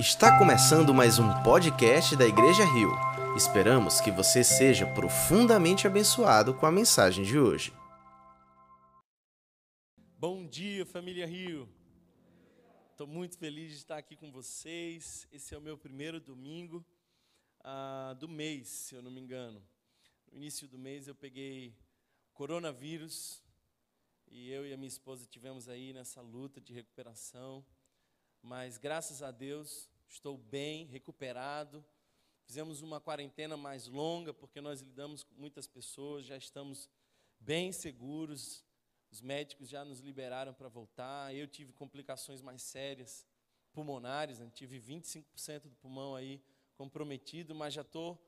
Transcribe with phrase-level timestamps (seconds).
[0.00, 2.90] Está começando mais um podcast da Igreja Rio.
[3.36, 7.70] Esperamos que você seja profundamente abençoado com a mensagem de hoje.
[10.16, 11.68] Bom dia, família Rio.
[12.92, 15.28] Estou muito feliz de estar aqui com vocês.
[15.30, 16.82] Esse é o meu primeiro domingo
[17.62, 19.62] ah, do mês, se eu não me engano.
[20.32, 21.76] No início do mês eu peguei
[22.32, 23.44] coronavírus
[24.26, 27.62] e eu e a minha esposa tivemos aí nessa luta de recuperação.
[28.42, 31.84] Mas graças a Deus estou bem, recuperado.
[32.44, 36.90] Fizemos uma quarentena mais longa, porque nós lidamos com muitas pessoas, já estamos
[37.38, 38.64] bem seguros.
[39.10, 41.34] Os médicos já nos liberaram para voltar.
[41.34, 43.26] Eu tive complicações mais sérias,
[43.72, 44.50] pulmonares, né?
[44.52, 46.42] tive 25% do pulmão aí
[46.74, 48.20] comprometido, mas já estou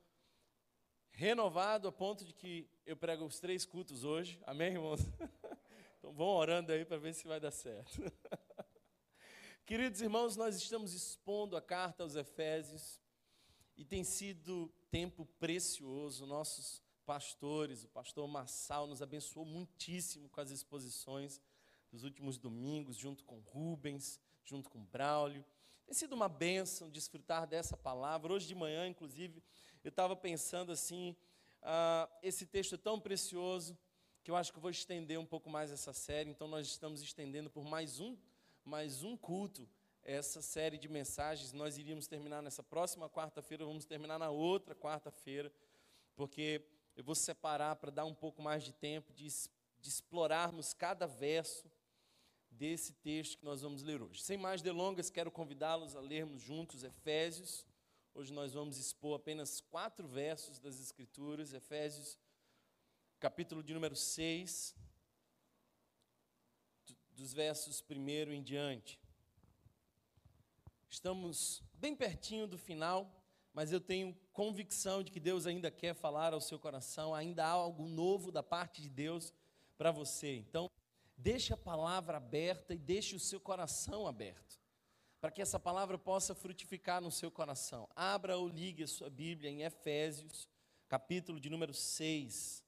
[1.11, 4.41] renovado a ponto de que eu prego os três cultos hoje.
[4.45, 5.01] Amém, irmãos?
[6.03, 8.01] Então vão orando aí para ver se vai dar certo.
[9.65, 12.99] Queridos irmãos, nós estamos expondo a carta aos Efésios
[13.77, 16.25] e tem sido tempo precioso.
[16.25, 21.41] Nossos pastores, o pastor Massal nos abençoou muitíssimo com as exposições
[21.89, 25.45] dos últimos domingos, junto com Rubens, junto com Braulio.
[25.85, 28.33] Tem sido uma bênção desfrutar dessa palavra.
[28.33, 29.41] Hoje de manhã, inclusive,
[29.81, 31.15] eu estava pensando assim:
[31.61, 33.77] ah, esse texto é tão precioso
[34.25, 36.29] que eu acho que eu vou estender um pouco mais essa série.
[36.29, 38.17] Então, nós estamos estendendo por mais um
[38.65, 39.67] mais um culto,
[40.03, 41.51] essa série de mensagens.
[41.51, 45.51] Nós iríamos terminar nessa próxima quarta-feira, vamos terminar na outra quarta-feira,
[46.15, 51.05] porque eu vou separar para dar um pouco mais de tempo de, de explorarmos cada
[51.05, 51.69] verso
[52.49, 54.21] desse texto que nós vamos ler hoje.
[54.21, 57.65] Sem mais delongas, quero convidá-los a lermos juntos Efésios.
[58.13, 62.17] Hoje nós vamos expor apenas quatro versos das Escrituras, Efésios,
[63.19, 64.75] capítulo de número 6,
[67.15, 68.99] dos versos primeiro em diante.
[70.89, 73.23] Estamos bem pertinho do final,
[73.53, 77.49] mas eu tenho convicção de que Deus ainda quer falar ao seu coração, ainda há
[77.49, 79.33] algo novo da parte de Deus
[79.77, 80.35] para você.
[80.35, 80.69] Então,
[81.17, 84.59] deixe a palavra aberta e deixe o seu coração aberto,
[85.21, 87.87] para que essa palavra possa frutificar no seu coração.
[87.95, 90.47] Abra ou ligue a sua Bíblia em Efésios,
[90.87, 92.63] capítulo de número 6.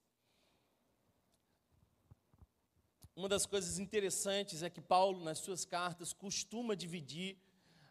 [3.15, 7.37] Uma das coisas interessantes é que Paulo, nas suas cartas, costuma dividir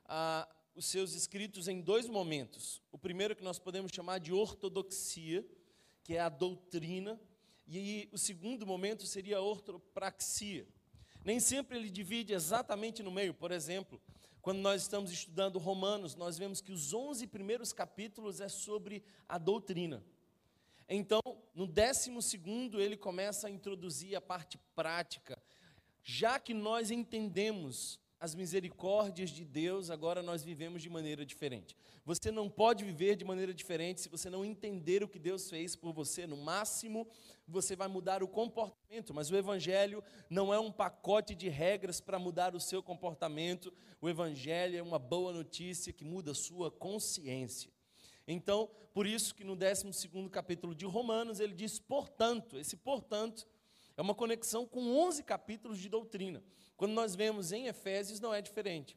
[0.04, 2.82] ah, os seus escritos em dois momentos.
[2.92, 5.42] O primeiro que nós podemos chamar de ortodoxia,
[6.02, 7.18] que é a doutrina,
[7.66, 10.68] e o segundo momento seria a ortopraxia.
[11.24, 13.32] Nem sempre ele divide exatamente no meio.
[13.32, 13.98] Por exemplo,
[14.42, 19.38] quando nós estamos estudando Romanos, nós vemos que os 11 primeiros capítulos é sobre a
[19.38, 20.04] doutrina.
[20.89, 21.21] Então,
[21.55, 25.41] no décimo segundo, ele começa a introduzir a parte prática.
[26.03, 31.77] Já que nós entendemos as misericórdias de Deus, agora nós vivemos de maneira diferente.
[32.06, 35.77] Você não pode viver de maneira diferente se você não entender o que Deus fez
[35.77, 36.27] por você.
[36.27, 37.06] No máximo,
[37.47, 42.19] você vai mudar o comportamento, mas o Evangelho não é um pacote de regras para
[42.19, 43.71] mudar o seu comportamento.
[44.01, 47.73] O Evangelho é uma boa notícia que muda a sua consciência.
[48.26, 49.92] Então, por isso que no 12
[50.30, 53.46] capítulo de Romanos, ele diz, portanto, esse portanto
[53.96, 56.42] é uma conexão com 11 capítulos de doutrina.
[56.76, 58.96] Quando nós vemos em Efésios, não é diferente.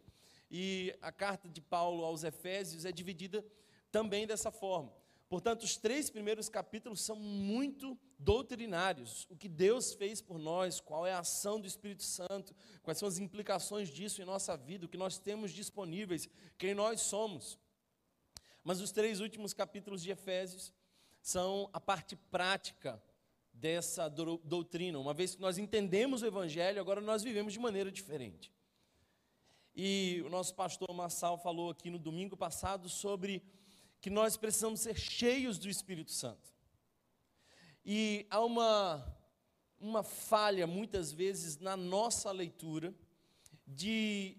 [0.50, 3.46] E a carta de Paulo aos Efésios é dividida
[3.92, 4.94] também dessa forma.
[5.30, 9.28] Portanto, os três primeiros capítulos são muito doutrinários.
[9.30, 13.08] O que Deus fez por nós, qual é a ação do Espírito Santo, quais são
[13.08, 17.60] as implicações disso em nossa vida, o que nós temos disponíveis, quem nós somos.
[18.68, 20.74] Mas os três últimos capítulos de Efésios
[21.22, 23.02] são a parte prática
[23.54, 25.00] dessa doutrina.
[25.00, 28.52] Uma vez que nós entendemos o Evangelho, agora nós vivemos de maneira diferente.
[29.74, 33.42] E o nosso pastor Massal falou aqui no domingo passado sobre
[34.02, 36.54] que nós precisamos ser cheios do Espírito Santo.
[37.86, 39.18] E há uma,
[39.80, 42.94] uma falha, muitas vezes, na nossa leitura,
[43.66, 44.36] de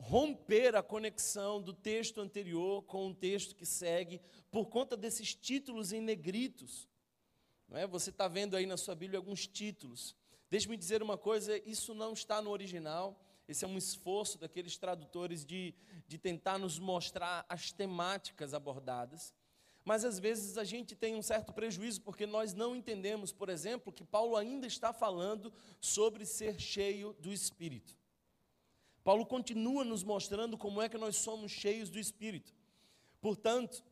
[0.00, 4.20] romper a conexão do texto anterior com o texto que segue,
[4.50, 6.88] por conta desses títulos em negritos.
[7.68, 7.86] Não é?
[7.86, 10.16] Você está vendo aí na sua Bíblia alguns títulos.
[10.48, 13.22] Deixe-me dizer uma coisa: isso não está no original.
[13.46, 15.74] Esse é um esforço daqueles tradutores de,
[16.06, 19.34] de tentar nos mostrar as temáticas abordadas.
[19.84, 23.92] Mas às vezes a gente tem um certo prejuízo porque nós não entendemos, por exemplo,
[23.92, 27.99] que Paulo ainda está falando sobre ser cheio do Espírito.
[29.02, 32.54] Paulo continua nos mostrando como é que nós somos cheios do Espírito.
[33.20, 33.84] Portanto,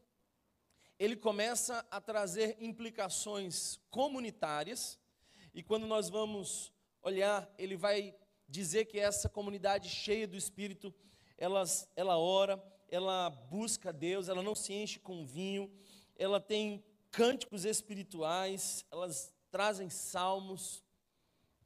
[0.98, 4.98] ele começa a trazer implicações comunitárias,
[5.54, 6.72] e quando nós vamos
[7.02, 8.14] olhar, ele vai
[8.48, 10.94] dizer que essa comunidade cheia do Espírito,
[11.36, 11.62] ela,
[11.94, 15.70] ela ora, ela busca Deus, ela não se enche com vinho,
[16.16, 20.82] ela tem cânticos espirituais, elas trazem salmos.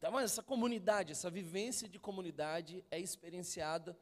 [0.03, 3.97] Então, essa comunidade, essa vivência de comunidade é experienciada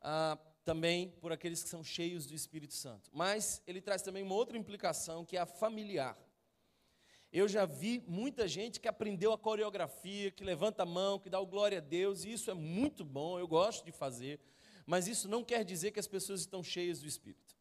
[0.00, 3.08] ah, também por aqueles que são cheios do Espírito Santo.
[3.14, 6.18] Mas ele traz também uma outra implicação, que é a familiar.
[7.32, 11.38] Eu já vi muita gente que aprendeu a coreografia, que levanta a mão, que dá
[11.38, 14.40] o glória a Deus, e isso é muito bom, eu gosto de fazer,
[14.84, 17.56] mas isso não quer dizer que as pessoas estão cheias do Espírito.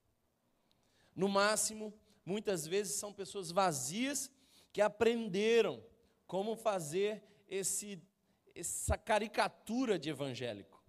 [1.15, 1.93] No máximo,
[2.25, 4.31] muitas vezes são pessoas vazias
[4.73, 5.85] que aprenderam
[6.25, 8.01] como fazer esse,
[8.56, 10.81] essa caricatura de evangélico.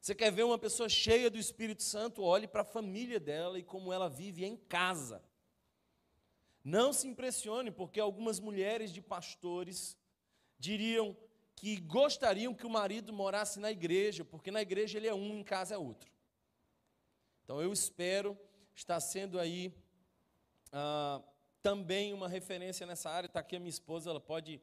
[0.00, 2.22] Você quer ver uma pessoa cheia do Espírito Santo?
[2.22, 5.22] Olhe para a família dela e como ela vive em casa.
[6.64, 9.96] Não se impressione, porque algumas mulheres de pastores
[10.58, 11.14] diriam
[11.54, 15.44] que gostariam que o marido morasse na igreja, porque na igreja ele é um, em
[15.44, 16.10] casa é outro.
[17.44, 18.38] Então eu espero
[18.74, 19.74] estar sendo aí
[20.72, 21.22] ah,
[21.62, 23.26] também uma referência nessa área.
[23.26, 24.62] Está aqui a minha esposa, ela pode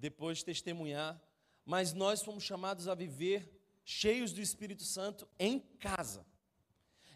[0.00, 1.20] depois testemunhar.
[1.64, 6.26] Mas nós fomos chamados a viver cheios do Espírito Santo em casa.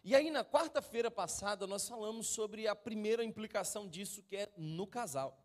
[0.05, 4.87] E aí, na quarta-feira passada, nós falamos sobre a primeira implicação disso, que é no
[4.87, 5.43] casal.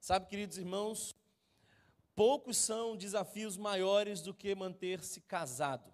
[0.00, 1.14] Sabe, queridos irmãos,
[2.14, 5.92] poucos são desafios maiores do que manter-se casado.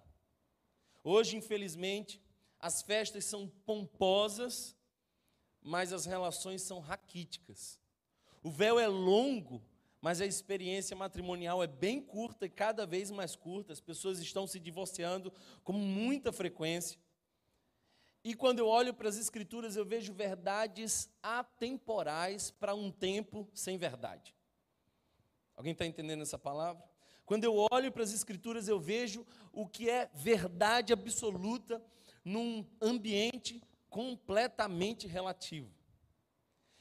[1.03, 2.23] Hoje, infelizmente,
[2.59, 4.77] as festas são pomposas,
[5.61, 7.81] mas as relações são raquíticas.
[8.43, 9.61] O véu é longo,
[10.01, 13.73] mas a experiência matrimonial é bem curta e cada vez mais curta.
[13.73, 15.33] As pessoas estão se divorciando
[15.63, 16.99] com muita frequência.
[18.25, 23.77] E quando eu olho para as Escrituras, eu vejo verdades atemporais para um tempo sem
[23.77, 24.35] verdade.
[25.55, 26.83] Alguém está entendendo essa palavra?
[27.27, 31.83] Quando eu olho para as Escrituras, eu vejo o que é verdade absoluta
[32.25, 35.71] num ambiente completamente relativo.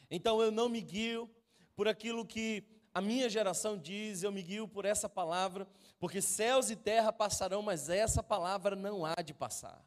[0.10, 1.30] Então eu não me guio
[1.76, 2.64] por aquilo que
[2.94, 5.68] a minha geração diz, eu me guio por essa palavra,
[6.00, 9.86] porque céus e terra passarão, mas essa palavra não há de passar.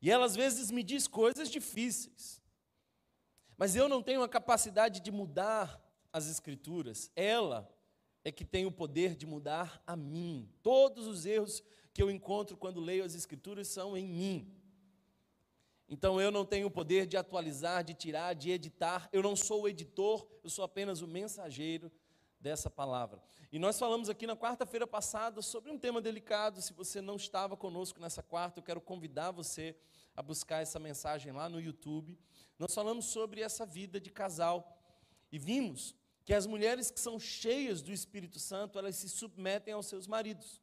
[0.00, 2.42] E ela às vezes me diz coisas difíceis.
[3.56, 5.80] Mas eu não tenho a capacidade de mudar
[6.12, 7.10] as escrituras.
[7.14, 7.72] Ela
[8.24, 10.48] é que tem o poder de mudar a mim.
[10.62, 11.62] Todos os erros
[11.94, 14.52] que eu encontro quando leio as escrituras são em mim.
[15.92, 19.10] Então eu não tenho o poder de atualizar, de tirar, de editar.
[19.12, 21.92] Eu não sou o editor, eu sou apenas o mensageiro
[22.40, 23.22] dessa palavra.
[23.52, 26.62] E nós falamos aqui na quarta-feira passada sobre um tema delicado.
[26.62, 29.76] Se você não estava conosco nessa quarta, eu quero convidar você
[30.16, 32.18] a buscar essa mensagem lá no YouTube.
[32.58, 34.82] Nós falamos sobre essa vida de casal
[35.30, 35.94] e vimos
[36.24, 40.58] que as mulheres que são cheias do Espírito Santo, elas se submetem aos seus maridos.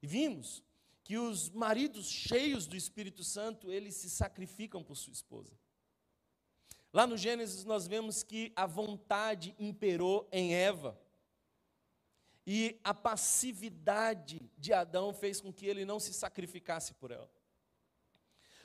[0.00, 0.62] E vimos
[1.08, 5.58] que os maridos cheios do Espírito Santo, eles se sacrificam por sua esposa.
[6.92, 11.00] Lá no Gênesis nós vemos que a vontade imperou em Eva.
[12.46, 17.30] E a passividade de Adão fez com que ele não se sacrificasse por ela.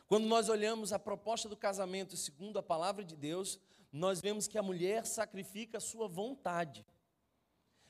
[0.06, 3.58] Quando nós olhamos a proposta do casamento segundo a palavra de Deus,
[3.90, 6.86] nós vemos que a mulher sacrifica a sua vontade.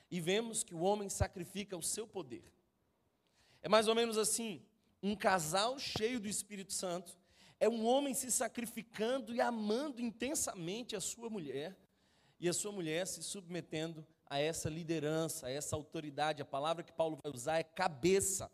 [0.08, 2.53] E vemos que o homem sacrifica o seu poder.
[3.64, 4.62] É mais ou menos assim:
[5.02, 7.18] um casal cheio do Espírito Santo
[7.58, 11.74] é um homem se sacrificando e amando intensamente a sua mulher,
[12.38, 16.42] e a sua mulher se submetendo a essa liderança, a essa autoridade.
[16.42, 18.50] A palavra que Paulo vai usar é cabeça.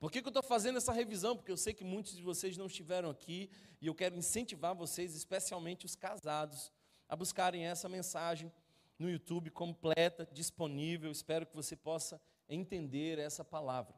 [0.00, 1.36] Por que, que eu estou fazendo essa revisão?
[1.36, 5.14] Porque eu sei que muitos de vocês não estiveram aqui e eu quero incentivar vocês,
[5.14, 6.72] especialmente os casados,
[7.06, 8.50] a buscarem essa mensagem
[8.98, 11.10] no YouTube completa, disponível.
[11.10, 12.18] Espero que você possa
[12.54, 13.94] entender essa palavra.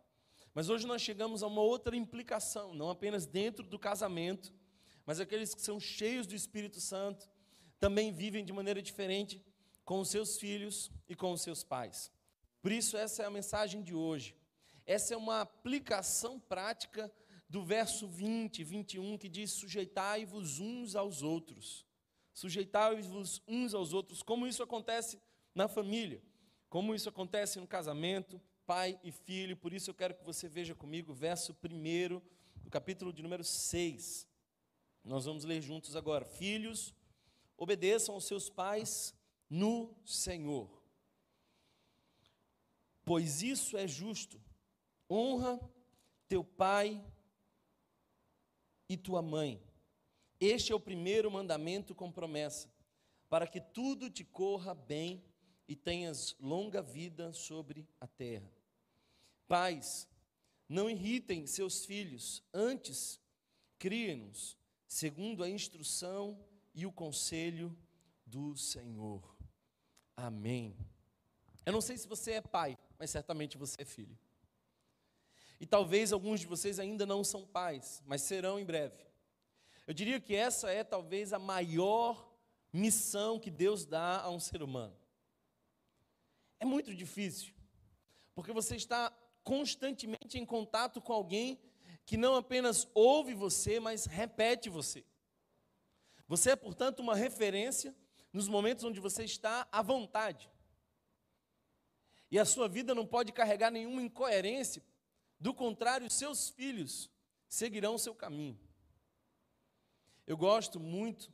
[0.54, 4.52] Mas hoje nós chegamos a uma outra implicação, não apenas dentro do casamento,
[5.04, 7.28] mas aqueles que são cheios do Espírito Santo
[7.78, 9.44] também vivem de maneira diferente
[9.84, 12.10] com os seus filhos e com os seus pais.
[12.62, 14.34] Por isso, essa é a mensagem de hoje.
[14.86, 17.12] Essa é uma aplicação prática
[17.48, 21.86] do verso 20, 21, que diz: Sujeitai-vos uns aos outros.
[22.32, 24.22] Sujeitai-vos uns aos outros.
[24.22, 25.20] Como isso acontece
[25.54, 26.22] na família,
[26.74, 29.56] como isso acontece no casamento, pai e filho.
[29.56, 32.20] Por isso eu quero que você veja comigo o verso 1
[32.64, 34.26] do capítulo de número 6.
[35.04, 36.24] Nós vamos ler juntos agora.
[36.24, 36.92] Filhos,
[37.56, 39.14] obedeçam aos seus pais
[39.48, 40.68] no Senhor,
[43.04, 44.42] pois isso é justo.
[45.08, 45.60] Honra
[46.26, 47.00] teu pai
[48.88, 49.62] e tua mãe.
[50.40, 52.68] Este é o primeiro mandamento com promessa,
[53.28, 55.22] para que tudo te corra bem
[55.66, 58.50] e tenhas longa vida sobre a terra.
[59.46, 60.08] Pais,
[60.66, 63.20] Não irritem seus filhos, antes
[63.78, 64.56] criem-nos,
[64.86, 66.42] segundo a instrução
[66.74, 67.76] e o conselho
[68.24, 69.36] do Senhor.
[70.16, 70.74] Amém.
[71.66, 74.18] Eu não sei se você é pai, mas certamente você é filho.
[75.60, 79.04] E talvez alguns de vocês ainda não são pais, mas serão em breve.
[79.86, 82.32] Eu diria que essa é talvez a maior
[82.72, 84.96] missão que Deus dá a um ser humano.
[86.60, 87.52] É muito difícil,
[88.34, 91.60] porque você está constantemente em contato com alguém
[92.06, 95.04] que não apenas ouve você, mas repete você.
[96.26, 97.94] Você é, portanto, uma referência
[98.32, 100.50] nos momentos onde você está à vontade.
[102.30, 104.82] E a sua vida não pode carregar nenhuma incoerência,
[105.38, 107.10] do contrário, seus filhos
[107.48, 108.58] seguirão o seu caminho.
[110.26, 111.30] Eu gosto muito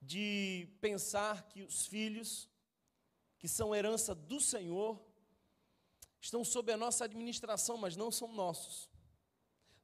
[0.00, 2.48] de pensar que os filhos,
[3.44, 4.98] que são herança do Senhor,
[6.18, 8.88] estão sob a nossa administração, mas não são nossos.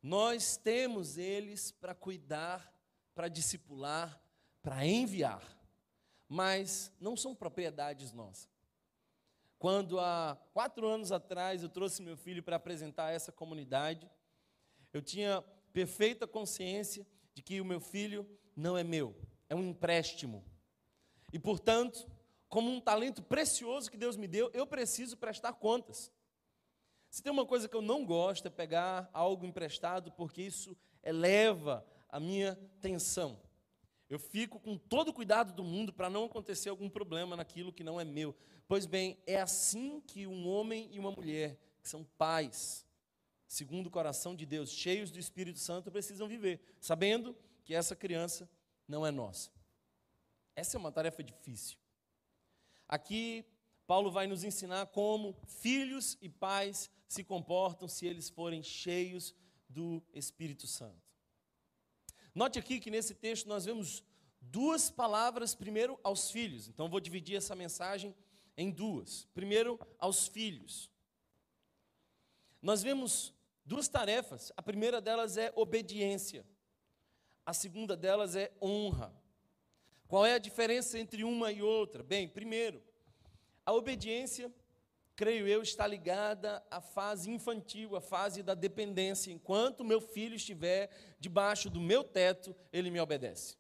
[0.03, 2.75] Nós temos eles para cuidar,
[3.15, 4.19] para discipular,
[4.63, 5.47] para enviar,
[6.27, 8.49] mas não são propriedades nossas.
[9.59, 14.11] Quando há quatro anos atrás eu trouxe meu filho para apresentar essa comunidade,
[14.91, 18.27] eu tinha perfeita consciência de que o meu filho
[18.57, 19.15] não é meu,
[19.51, 20.43] é um empréstimo.
[21.31, 22.11] E, portanto,
[22.51, 26.13] como um talento precioso que Deus me deu, eu preciso prestar contas.
[27.09, 31.87] Se tem uma coisa que eu não gosto é pegar algo emprestado, porque isso eleva
[32.09, 33.41] a minha tensão.
[34.09, 37.85] Eu fico com todo o cuidado do mundo para não acontecer algum problema naquilo que
[37.85, 38.35] não é meu.
[38.67, 42.85] Pois bem, é assim que um homem e uma mulher, que são pais,
[43.47, 48.51] segundo o coração de Deus, cheios do Espírito Santo, precisam viver, sabendo que essa criança
[48.89, 49.53] não é nossa.
[50.57, 51.80] Essa é uma tarefa difícil.
[52.91, 53.47] Aqui,
[53.87, 59.33] Paulo vai nos ensinar como filhos e pais se comportam se eles forem cheios
[59.69, 61.01] do Espírito Santo.
[62.35, 64.03] Note aqui que nesse texto nós vemos
[64.41, 66.67] duas palavras, primeiro aos filhos.
[66.67, 68.13] Então vou dividir essa mensagem
[68.57, 69.25] em duas.
[69.35, 70.91] Primeiro, aos filhos.
[72.61, 73.33] Nós vemos
[73.65, 74.51] duas tarefas.
[74.57, 76.45] A primeira delas é obediência.
[77.47, 79.20] A segunda delas é honra.
[80.11, 82.03] Qual é a diferença entre uma e outra?
[82.03, 82.83] Bem, primeiro,
[83.65, 84.53] a obediência,
[85.15, 89.31] creio eu, está ligada à fase infantil, à fase da dependência.
[89.31, 90.91] Enquanto meu filho estiver
[91.21, 93.57] debaixo do meu teto, ele me obedece.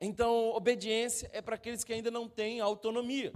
[0.00, 3.32] Então, obediência é para aqueles que ainda não têm autonomia.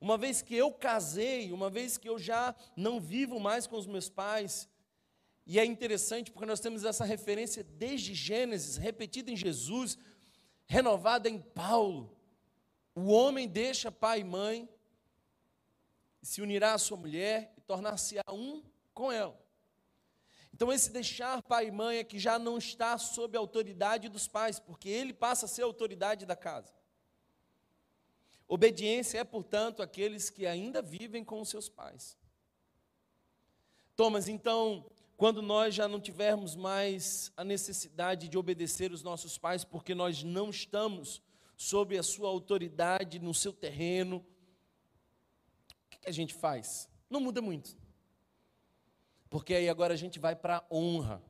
[0.00, 3.86] Uma vez que eu casei, uma vez que eu já não vivo mais com os
[3.86, 4.68] meus pais,
[5.46, 9.96] e é interessante porque nós temos essa referência desde Gênesis, repetida em Jesus,
[10.66, 12.14] renovada em Paulo.
[12.94, 14.68] O homem deixa pai e mãe,
[16.22, 19.38] se unirá à sua mulher e tornar-se-á um com ela.
[20.52, 24.26] Então, esse deixar pai e mãe é que já não está sob a autoridade dos
[24.26, 26.72] pais, porque ele passa a ser a autoridade da casa.
[28.48, 32.16] Obediência é, portanto, aqueles que ainda vivem com os seus pais.
[33.94, 39.64] Thomas, então, quando nós já não tivermos mais a necessidade de obedecer os nossos pais,
[39.64, 41.22] porque nós não estamos
[41.56, 46.88] sob a sua autoridade no seu terreno, o que a gente faz?
[47.08, 47.76] Não muda muito.
[49.30, 51.22] Porque aí agora a gente vai para a honra.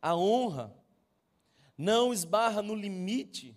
[0.00, 0.72] A honra
[1.76, 3.56] não esbarra no limite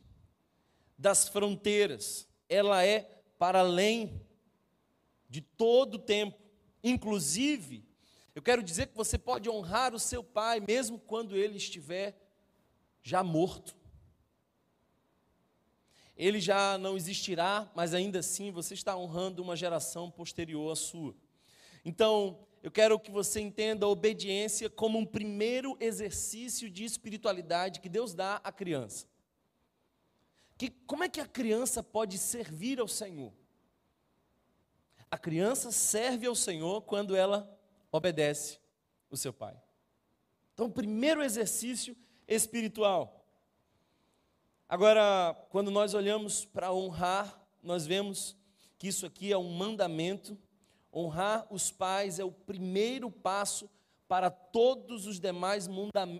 [0.97, 3.01] das fronteiras, ela é
[3.37, 4.21] para além
[5.29, 6.37] de todo o tempo.
[6.83, 7.88] Inclusive,
[8.39, 12.17] eu quero dizer que você pode honrar o seu pai, mesmo quando ele estiver
[13.03, 13.75] já morto.
[16.15, 21.13] Ele já não existirá, mas ainda assim você está honrando uma geração posterior à sua.
[21.83, 27.89] Então, eu quero que você entenda a obediência como um primeiro exercício de espiritualidade que
[27.89, 29.05] Deus dá à criança.
[30.57, 33.33] Que, como é que a criança pode servir ao Senhor?
[35.11, 37.58] A criança serve ao Senhor quando ela
[37.91, 38.59] obedece
[39.09, 39.59] o seu pai.
[40.53, 41.95] Então, o primeiro exercício
[42.27, 43.25] espiritual.
[44.67, 48.35] Agora, quando nós olhamos para honrar, nós vemos
[48.77, 50.37] que isso aqui é um mandamento
[50.93, 53.69] Honrar os pais é o primeiro passo
[54.07, 55.69] para todos os demais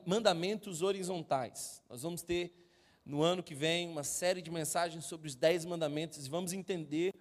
[0.06, 1.82] mandamentos horizontais.
[1.90, 2.54] Nós vamos ter
[3.04, 7.12] no ano que vem uma série de mensagens sobre os dez mandamentos e vamos entender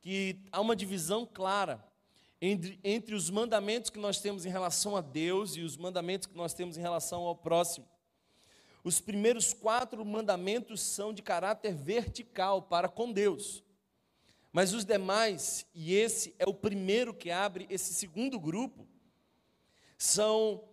[0.00, 1.84] que há uma divisão clara
[2.46, 6.36] entre, entre os mandamentos que nós temos em relação a Deus e os mandamentos que
[6.36, 7.88] nós temos em relação ao próximo.
[8.82, 13.64] Os primeiros quatro mandamentos são de caráter vertical para com Deus.
[14.52, 18.86] Mas os demais, e esse é o primeiro que abre esse segundo grupo,
[19.96, 20.68] são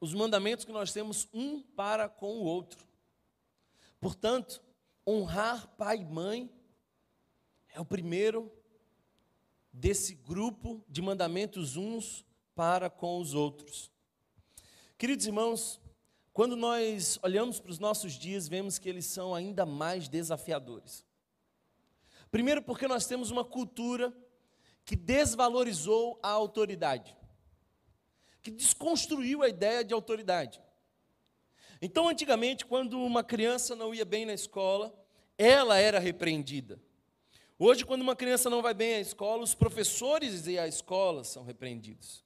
[0.00, 2.86] os mandamentos que nós temos um para com o outro.
[4.00, 4.62] Portanto,
[5.06, 6.50] honrar pai e mãe
[7.68, 8.50] é o primeiro
[9.72, 13.90] desse grupo de mandamentos uns para com os outros.
[14.96, 15.80] Queridos irmãos,
[16.32, 21.04] quando nós olhamos para os nossos dias, vemos que eles são ainda mais desafiadores.
[22.30, 24.12] Primeiro, porque nós temos uma cultura
[24.84, 27.16] que desvalorizou a autoridade,
[28.42, 30.60] que desconstruiu a ideia de autoridade.
[31.80, 34.92] Então, antigamente, quando uma criança não ia bem na escola,
[35.36, 36.80] ela era repreendida.
[37.60, 41.42] Hoje, quando uma criança não vai bem à escola, os professores e a escola são
[41.42, 42.24] repreendidos.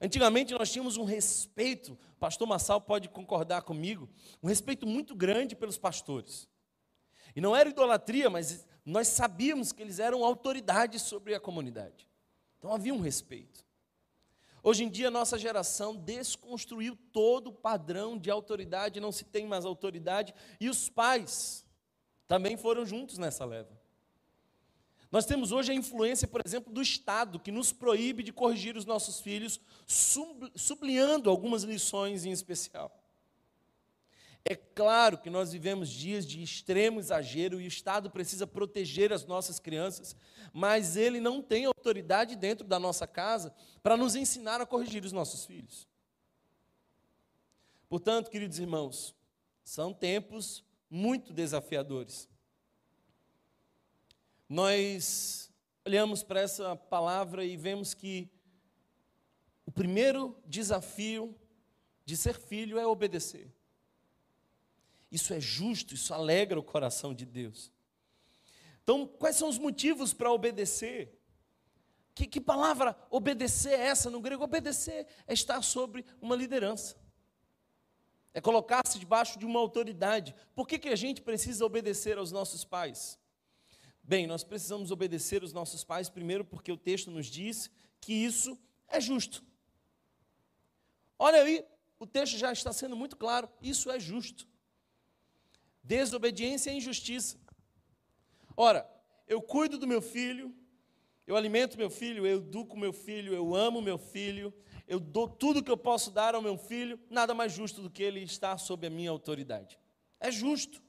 [0.00, 4.08] Antigamente nós tínhamos um respeito, o pastor Massal pode concordar comigo,
[4.40, 6.48] um respeito muito grande pelos pastores.
[7.34, 12.08] E não era idolatria, mas nós sabíamos que eles eram autoridades sobre a comunidade.
[12.58, 13.66] Então havia um respeito.
[14.62, 19.64] Hoje em dia, nossa geração desconstruiu todo o padrão de autoridade, não se tem mais
[19.64, 21.64] autoridade, e os pais
[22.28, 23.85] também foram juntos nessa leva.
[25.16, 28.84] Nós temos hoje a influência, por exemplo, do Estado, que nos proíbe de corrigir os
[28.84, 29.58] nossos filhos,
[30.54, 32.94] sublinhando algumas lições em especial.
[34.44, 39.24] É claro que nós vivemos dias de extremo exagero e o Estado precisa proteger as
[39.24, 40.14] nossas crianças,
[40.52, 45.12] mas ele não tem autoridade dentro da nossa casa para nos ensinar a corrigir os
[45.12, 45.88] nossos filhos.
[47.88, 49.16] Portanto, queridos irmãos,
[49.64, 52.28] são tempos muito desafiadores.
[54.48, 55.50] Nós
[55.84, 58.30] olhamos para essa palavra e vemos que
[59.64, 61.34] o primeiro desafio
[62.04, 63.52] de ser filho é obedecer.
[65.10, 67.72] Isso é justo, isso alegra o coração de Deus.
[68.82, 71.20] Então, quais são os motivos para obedecer?
[72.14, 74.44] Que, que, palavra obedecer é essa no grego?
[74.44, 76.96] Obedecer é estar sobre uma liderança,
[78.32, 80.34] é colocar-se debaixo de uma autoridade.
[80.54, 83.18] Por que, que a gente precisa obedecer aos nossos pais?
[84.08, 87.68] Bem, nós precisamos obedecer os nossos pais, primeiro, porque o texto nos diz
[88.00, 89.44] que isso é justo.
[91.18, 91.64] Olha aí,
[91.98, 94.46] o texto já está sendo muito claro: isso é justo.
[95.82, 97.36] Desobediência é injustiça.
[98.56, 98.88] Ora,
[99.26, 100.54] eu cuido do meu filho,
[101.26, 104.54] eu alimento meu filho, eu educo meu filho, eu amo meu filho,
[104.86, 108.04] eu dou tudo que eu posso dar ao meu filho, nada mais justo do que
[108.04, 109.80] ele estar sob a minha autoridade.
[110.20, 110.85] É justo.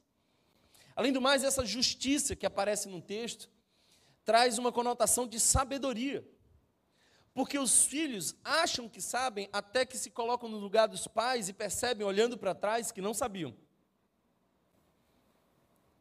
[0.98, 3.52] Além do mais, essa justiça que aparece no texto
[4.26, 6.28] traz uma conotação de sabedoria.
[7.36, 11.54] Porque os filhos acham que sabem até que se colocam no lugar dos pais e
[11.54, 13.56] percebem, olhando para trás, que não sabiam.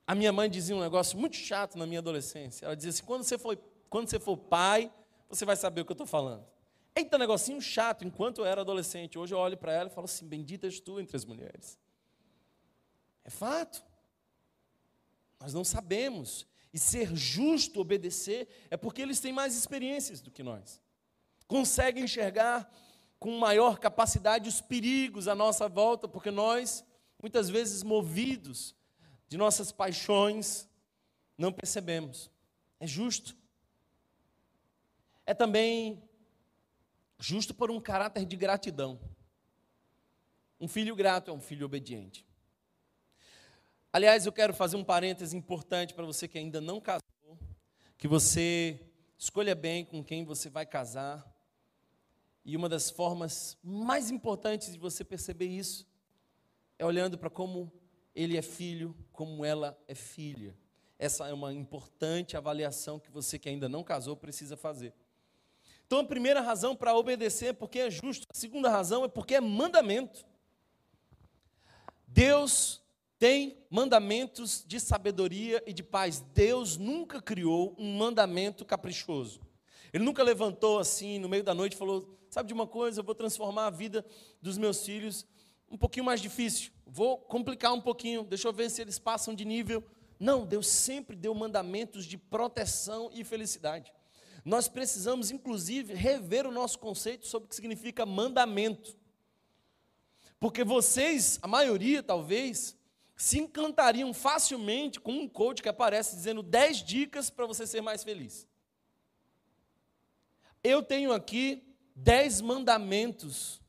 [0.07, 2.65] A minha mãe dizia um negócio muito chato na minha adolescência.
[2.65, 3.55] Ela dizia assim: quando você for,
[3.91, 4.91] quando você for pai,
[5.29, 6.47] você vai saber o que eu estou falando.
[6.95, 9.19] Eita, negocinho chato, enquanto eu era adolescente.
[9.19, 11.79] Hoje eu olho para ela e falo assim: bendita és tu entre as mulheres.
[13.23, 13.85] É fato.
[15.41, 16.47] Nós não sabemos.
[16.73, 20.83] E ser justo, obedecer, é porque eles têm mais experiências do que nós.
[21.47, 22.71] Conseguem enxergar
[23.19, 26.85] com maior capacidade os perigos à nossa volta, porque nós,
[27.21, 28.75] muitas vezes movidos
[29.29, 30.69] de nossas paixões,
[31.39, 32.31] não percebemos.
[32.79, 33.37] É justo.
[35.25, 36.03] É também
[37.19, 39.01] justo por um caráter de gratidão.
[40.61, 42.26] Um filho grato é um filho obediente.
[43.97, 47.39] Aliás, eu quero fazer um parêntese importante para você que ainda não casou,
[47.97, 48.79] que você
[49.17, 51.27] escolha bem com quem você vai casar.
[52.45, 55.87] E uma das formas mais importantes de você perceber isso
[56.79, 57.73] é olhando para como
[58.15, 60.55] ele é filho, como ela é filha.
[60.99, 64.93] Essa é uma importante avaliação que você que ainda não casou precisa fazer.
[65.87, 68.27] Então, a primeira razão para obedecer é porque é justo.
[68.29, 70.27] A segunda razão é porque é mandamento.
[72.07, 72.85] Deus
[73.19, 76.21] tem mandamentos de sabedoria e de paz.
[76.35, 79.41] Deus nunca criou um mandamento caprichoso.
[79.93, 83.01] Ele nunca levantou assim no meio da noite e falou: Sabe de uma coisa?
[83.01, 84.05] Eu vou transformar a vida
[84.43, 85.27] dos meus filhos
[85.71, 86.71] um pouquinho mais difícil.
[86.87, 89.83] Vou complicar um pouquinho, deixa eu ver se eles passam de nível.
[90.19, 93.93] Não, Deus sempre deu mandamentos de proteção e felicidade.
[94.45, 98.97] Nós precisamos, inclusive, rever o nosso conceito sobre o que significa mandamento.
[100.39, 102.77] Porque vocês, a maioria talvez,
[103.17, 108.05] se encantariam facilmente com um coach que aparece dizendo 10 dicas para você ser mais
[108.05, 108.47] feliz.
[110.63, 113.63] Eu tenho aqui 10 mandamentos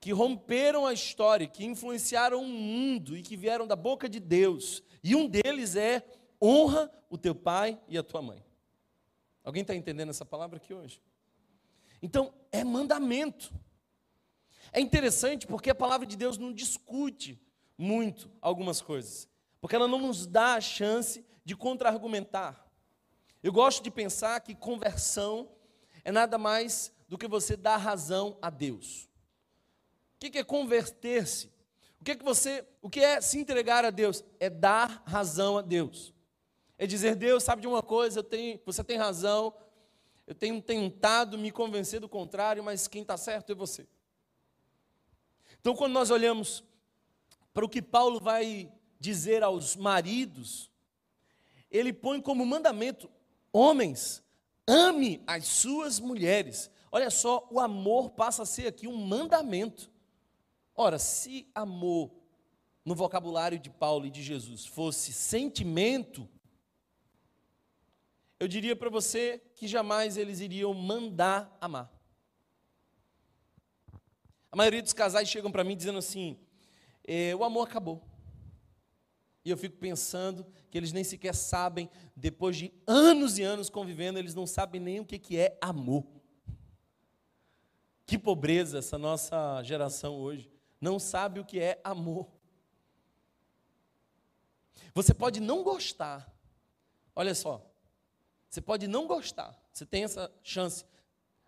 [0.00, 4.82] que romperam a história, que influenciaram o mundo e que vieram da boca de Deus.
[5.02, 6.04] E um deles é:
[6.42, 8.44] honra o teu pai e a tua mãe.
[9.44, 11.00] Alguém está entendendo essa palavra aqui hoje?
[12.02, 13.54] Então, é mandamento.
[14.72, 17.40] É interessante porque a palavra de Deus não discute
[17.78, 19.28] muito algumas coisas,
[19.60, 22.66] porque ela não nos dá a chance de contra-argumentar.
[23.42, 25.48] Eu gosto de pensar que conversão
[26.04, 29.08] é nada mais do que você dar razão a Deus.
[30.16, 31.52] O que é converter-se?
[32.00, 34.24] O que é que você, o que é se entregar a Deus?
[34.40, 36.14] É dar razão a Deus.
[36.78, 39.54] É dizer, Deus, sabe de uma coisa, eu tenho, você tem razão,
[40.26, 43.86] eu tenho tentado me convencer do contrário, mas quem está certo é você.
[45.60, 46.62] Então, quando nós olhamos
[47.56, 50.70] para o que Paulo vai dizer aos maridos,
[51.70, 53.10] ele põe como mandamento:
[53.50, 54.22] homens,
[54.66, 56.70] ame as suas mulheres.
[56.92, 59.90] Olha só, o amor passa a ser aqui um mandamento.
[60.74, 62.12] Ora, se amor
[62.84, 66.28] no vocabulário de Paulo e de Jesus fosse sentimento,
[68.38, 71.90] eu diria para você que jamais eles iriam mandar amar.
[74.52, 76.38] A maioria dos casais chegam para mim dizendo assim:
[77.06, 78.02] é, o amor acabou.
[79.44, 84.18] E eu fico pensando que eles nem sequer sabem, depois de anos e anos convivendo,
[84.18, 86.04] eles não sabem nem o que, que é amor.
[88.04, 90.50] Que pobreza essa nossa geração hoje.
[90.80, 92.26] Não sabe o que é amor.
[94.92, 96.32] Você pode não gostar.
[97.14, 97.64] Olha só,
[98.50, 100.84] você pode não gostar, você tem essa chance.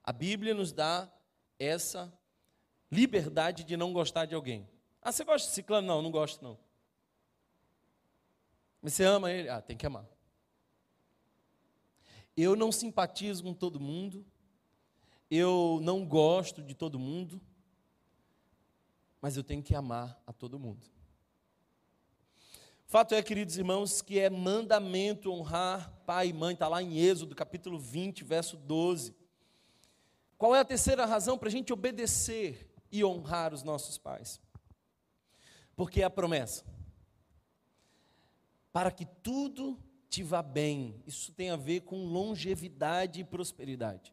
[0.04, 1.10] A Bíblia nos dá
[1.58, 2.12] essa
[2.90, 4.68] liberdade de não gostar de alguém.
[5.08, 5.86] Ah, você gosta de ciclano?
[5.86, 6.58] Não, não gosto não.
[8.82, 9.48] Mas você ama ele?
[9.48, 10.06] Ah, tem que amar.
[12.36, 14.22] Eu não simpatizo com todo mundo.
[15.30, 17.40] Eu não gosto de todo mundo.
[19.18, 20.86] Mas eu tenho que amar a todo mundo.
[22.84, 27.34] Fato é, queridos irmãos, que é mandamento honrar pai e mãe, está lá em Êxodo,
[27.34, 29.16] capítulo 20, verso 12.
[30.36, 34.38] Qual é a terceira razão para a gente obedecer e honrar os nossos pais?
[35.78, 36.64] Porque é a promessa.
[38.72, 44.12] Para que tudo te vá bem, isso tem a ver com longevidade e prosperidade.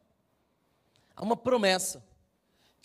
[1.16, 2.06] Há uma promessa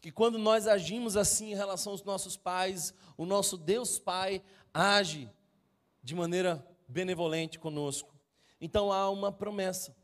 [0.02, 4.42] que quando nós agimos assim em relação aos nossos pais, o nosso Deus Pai
[4.74, 5.30] age
[6.02, 8.16] de maneira benevolente conosco.
[8.60, 9.96] Então há uma promessa.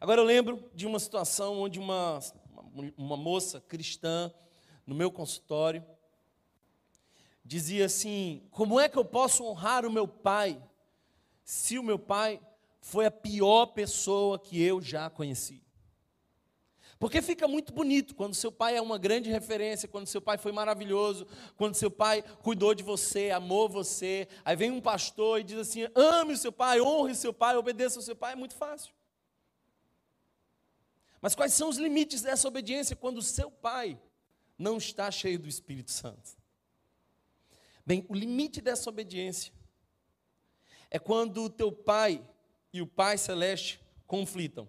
[0.00, 2.18] Agora eu lembro de uma situação onde uma,
[2.96, 4.32] uma moça cristã,
[4.86, 5.84] no meu consultório,
[7.44, 10.62] dizia assim: Como é que eu posso honrar o meu pai
[11.44, 12.40] se o meu pai
[12.80, 15.62] foi a pior pessoa que eu já conheci?
[17.02, 20.52] Porque fica muito bonito quando seu pai é uma grande referência, quando seu pai foi
[20.52, 21.26] maravilhoso,
[21.56, 24.28] quando seu pai cuidou de você, amou você.
[24.44, 27.56] Aí vem um pastor e diz assim: ame o seu pai, honre o seu pai,
[27.56, 28.34] obedeça ao seu pai.
[28.34, 28.94] É muito fácil.
[31.20, 34.00] Mas quais são os limites dessa obediência quando o seu pai
[34.56, 36.41] não está cheio do Espírito Santo?
[37.84, 39.52] Bem, o limite dessa obediência
[40.90, 42.22] é quando o teu pai
[42.72, 44.68] e o Pai Celeste conflitam.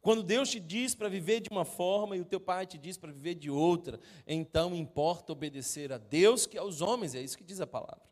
[0.00, 2.96] Quando Deus te diz para viver de uma forma e o teu pai te diz
[2.96, 7.44] para viver de outra, então importa obedecer a Deus que aos homens, é isso que
[7.44, 8.08] diz a palavra.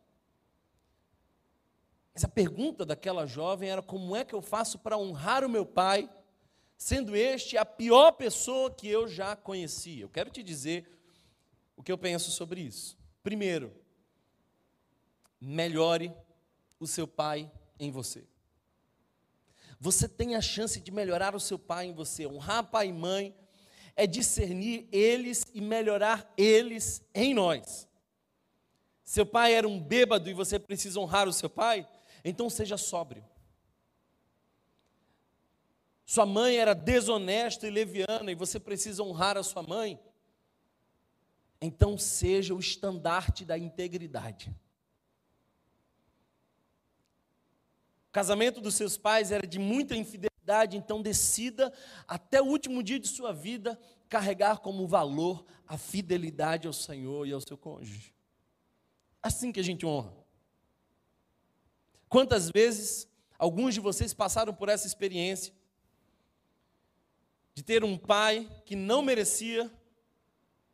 [2.12, 5.64] Mas a pergunta daquela jovem era: como é que eu faço para honrar o meu
[5.64, 6.11] pai,
[6.77, 10.01] sendo este a pior pessoa que eu já conheci?
[10.01, 10.87] Eu quero te dizer
[11.74, 12.98] o que eu penso sobre isso.
[13.29, 13.71] Primeiro,
[15.38, 16.11] melhore
[16.81, 18.27] o seu pai em você.
[19.79, 22.27] Você tem a chance de melhorar o seu pai em você.
[22.27, 23.37] Honrar pai e mãe
[23.95, 27.87] é discernir eles e melhorar eles em nós.
[29.05, 31.87] Seu pai era um bêbado e você precisa honrar o seu pai?
[32.25, 33.23] Então seja sóbrio.
[36.07, 40.01] Sua mãe era desonesta e leviana e você precisa honrar a sua mãe?
[41.61, 44.55] Então seja o estandarte da integridade.
[48.09, 51.73] O casamento dos seus pais era de muita infidelidade, então decida
[52.07, 57.33] até o último dia de sua vida carregar como valor a fidelidade ao Senhor e
[57.33, 58.14] ao seu cônjuge.
[59.23, 60.16] Assim que a gente honra.
[62.09, 63.07] Quantas vezes
[63.38, 65.53] alguns de vocês passaram por essa experiência
[67.55, 69.71] de ter um pai que não merecia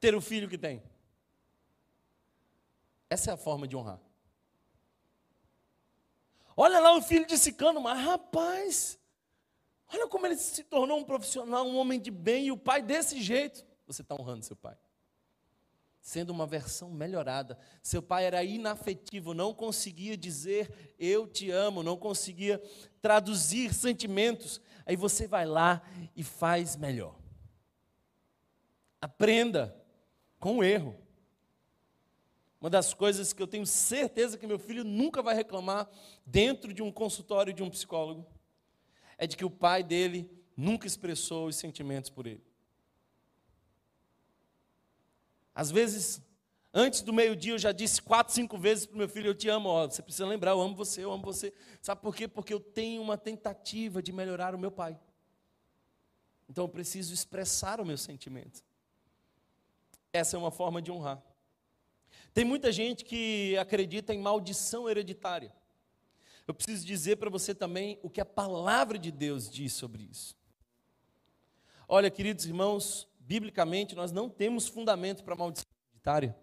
[0.04, 0.82] ter o filho que tem?
[3.08, 3.98] Essa é a forma de honrar.
[6.54, 8.98] Olha lá o filho de Sicano, mas rapaz,
[9.90, 13.22] olha como ele se tornou um profissional, um homem de bem, e o pai desse
[13.22, 13.64] jeito.
[13.86, 14.76] Você está honrando seu pai.
[16.02, 17.58] Sendo uma versão melhorada.
[17.82, 22.62] Seu pai era inafetivo, não conseguia dizer eu te amo, não conseguia
[23.00, 24.60] traduzir sentimentos.
[24.84, 25.80] Aí você vai lá
[26.14, 27.16] e faz melhor.
[29.00, 29.82] Aprenda
[30.44, 30.94] com o erro.
[32.60, 35.88] Uma das coisas que eu tenho certeza que meu filho nunca vai reclamar
[36.26, 38.26] dentro de um consultório de um psicólogo
[39.16, 42.44] é de que o pai dele nunca expressou os sentimentos por ele.
[45.54, 46.20] Às vezes,
[46.74, 49.48] antes do meio-dia, eu já disse quatro, cinco vezes para o meu filho: Eu te
[49.48, 49.70] amo.
[49.70, 51.54] Ó, você precisa lembrar, eu amo você, eu amo você.
[51.80, 52.28] Sabe por quê?
[52.28, 55.00] Porque eu tenho uma tentativa de melhorar o meu pai.
[56.50, 58.62] Então eu preciso expressar o meu sentimento.
[60.14, 61.20] Essa é uma forma de honrar.
[62.32, 65.52] Tem muita gente que acredita em maldição hereditária.
[66.46, 70.36] Eu preciso dizer para você também o que a palavra de Deus diz sobre isso.
[71.88, 76.36] Olha, queridos irmãos, biblicamente nós não temos fundamento para maldição hereditária.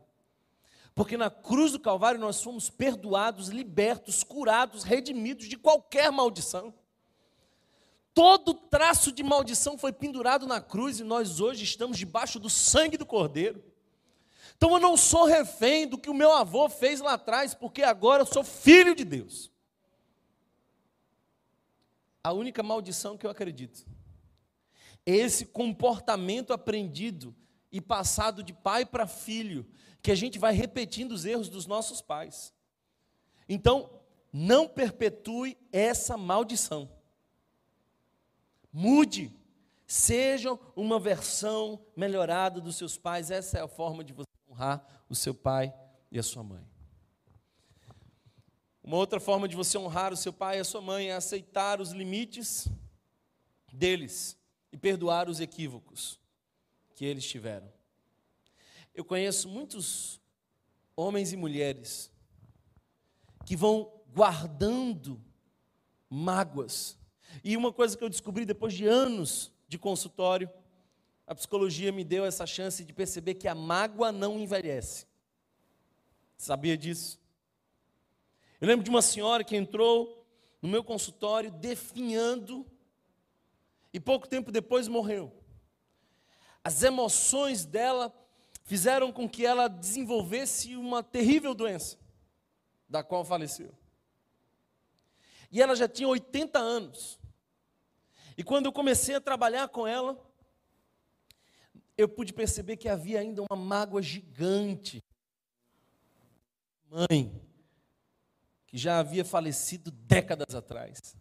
[0.93, 6.73] Porque na cruz do Calvário nós fomos perdoados, libertos, curados, redimidos de qualquer maldição.
[8.13, 12.97] Todo traço de maldição foi pendurado na cruz e nós hoje estamos debaixo do sangue
[12.97, 13.63] do Cordeiro.
[14.57, 18.21] Então eu não sou refém do que o meu avô fez lá atrás, porque agora
[18.21, 19.49] eu sou filho de Deus.
[22.23, 23.85] A única maldição que eu acredito
[25.05, 27.35] esse comportamento aprendido
[27.71, 29.65] e passado de pai para filho,
[30.01, 32.53] que a gente vai repetindo os erros dos nossos pais.
[33.47, 33.89] Então,
[34.31, 36.89] não perpetue essa maldição.
[38.71, 39.33] Mude,
[39.85, 43.29] seja uma versão melhorada dos seus pais.
[43.31, 45.73] Essa é a forma de você honrar o seu pai
[46.11, 46.65] e a sua mãe.
[48.83, 51.79] Uma outra forma de você honrar o seu pai e a sua mãe é aceitar
[51.79, 52.67] os limites
[53.71, 54.37] deles
[54.71, 56.19] e perdoar os equívocos
[56.95, 57.71] que eles tiveram.
[58.93, 60.19] Eu conheço muitos
[60.95, 62.11] homens e mulheres
[63.45, 65.21] que vão guardando
[66.09, 66.97] mágoas.
[67.43, 70.49] E uma coisa que eu descobri depois de anos de consultório,
[71.25, 75.07] a psicologia me deu essa chance de perceber que a mágoa não envelhece.
[76.37, 77.21] Sabia disso?
[78.59, 80.27] Eu lembro de uma senhora que entrou
[80.61, 82.65] no meu consultório definhando
[83.93, 85.31] e pouco tempo depois morreu.
[86.63, 88.13] As emoções dela
[88.63, 91.97] fizeram com que ela desenvolvesse uma terrível doença,
[92.87, 93.73] da qual faleceu.
[95.51, 97.20] E ela já tinha 80 anos.
[98.37, 100.17] E quando eu comecei a trabalhar com ela,
[101.97, 105.03] eu pude perceber que havia ainda uma mágoa gigante.
[106.89, 107.41] Mãe,
[108.67, 111.15] que já havia falecido décadas atrás.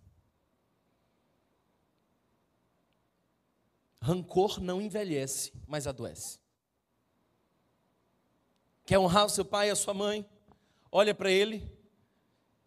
[4.01, 6.41] Rancor não envelhece, mas adoece.
[8.87, 10.29] Quer honrar o seu pai e a sua mãe?
[10.91, 11.71] Olha para ele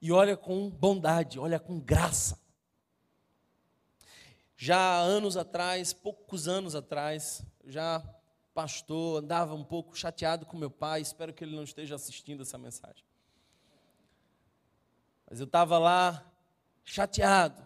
[0.01, 2.42] e olha com bondade, olha com graça.
[4.55, 8.03] Já há anos atrás, poucos anos atrás, já
[8.53, 12.57] pastor, andava um pouco chateado com meu pai, espero que ele não esteja assistindo essa
[12.57, 13.03] mensagem.
[15.29, 16.31] Mas eu estava lá
[16.83, 17.65] chateado.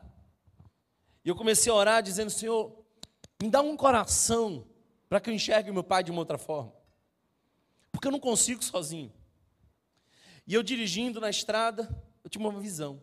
[1.26, 2.86] E eu comecei a orar dizendo: Senhor,
[3.41, 4.65] me dá um coração
[5.10, 6.73] para que eu enxergue meu pai de uma outra forma.
[7.91, 9.12] Porque eu não consigo sozinho.
[10.45, 11.89] E eu dirigindo na estrada,
[12.23, 13.02] eu tive uma visão.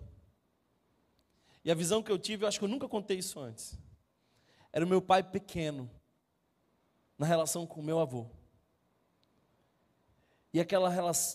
[1.64, 3.78] E a visão que eu tive, eu acho que eu nunca contei isso antes.
[4.72, 5.90] Era o meu pai pequeno,
[7.16, 8.26] na relação com o meu avô.
[10.52, 10.90] E aquela,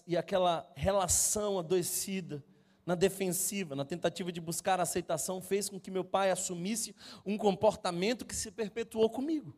[0.05, 2.43] e aquela relação adoecida
[2.85, 8.25] na defensiva, na tentativa de buscar aceitação, fez com que meu pai assumisse um comportamento
[8.25, 9.57] que se perpetuou comigo.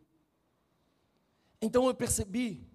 [1.62, 2.68] Então eu percebi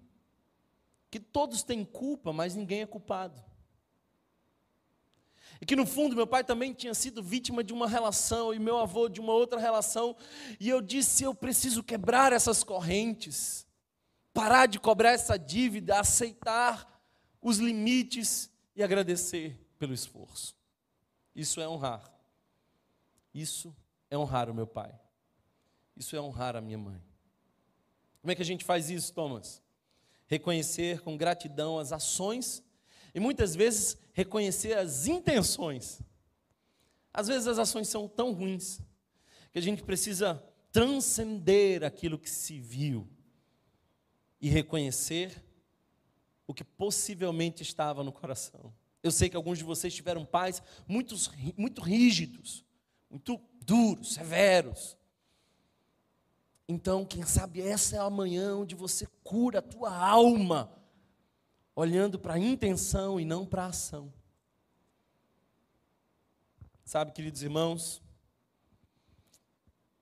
[1.09, 3.43] que todos têm culpa, mas ninguém é culpado.
[5.61, 8.77] E que no fundo meu pai também tinha sido vítima de uma relação e meu
[8.77, 10.15] avô de uma outra relação.
[10.59, 13.65] E eu disse: eu preciso quebrar essas correntes,
[14.33, 17.01] parar de cobrar essa dívida, aceitar
[17.41, 20.55] os limites e agradecer pelo esforço.
[21.35, 22.11] Isso é honrar.
[23.33, 23.75] Isso
[24.09, 24.93] é honrar o meu pai.
[25.95, 27.01] Isso é honrar a minha mãe.
[28.21, 29.61] Como é que a gente faz isso, Thomas?
[30.27, 32.63] Reconhecer com gratidão as ações
[33.13, 36.01] e muitas vezes reconhecer as intenções.
[37.13, 38.81] Às vezes as ações são tão ruins
[39.53, 43.07] que a gente precisa transcender aquilo que se viu
[44.41, 45.43] e reconhecer
[46.47, 48.73] o que possivelmente estava no coração.
[49.03, 51.15] Eu sei que alguns de vocês tiveram pais muito,
[51.55, 52.65] muito rígidos,
[53.11, 54.97] muito duros, severos.
[56.67, 60.75] Então, quem sabe essa é a manhã onde você cura a tua alma,
[61.77, 64.11] olhando para a intenção e não para a ação.
[66.83, 68.01] Sabe, queridos irmãos,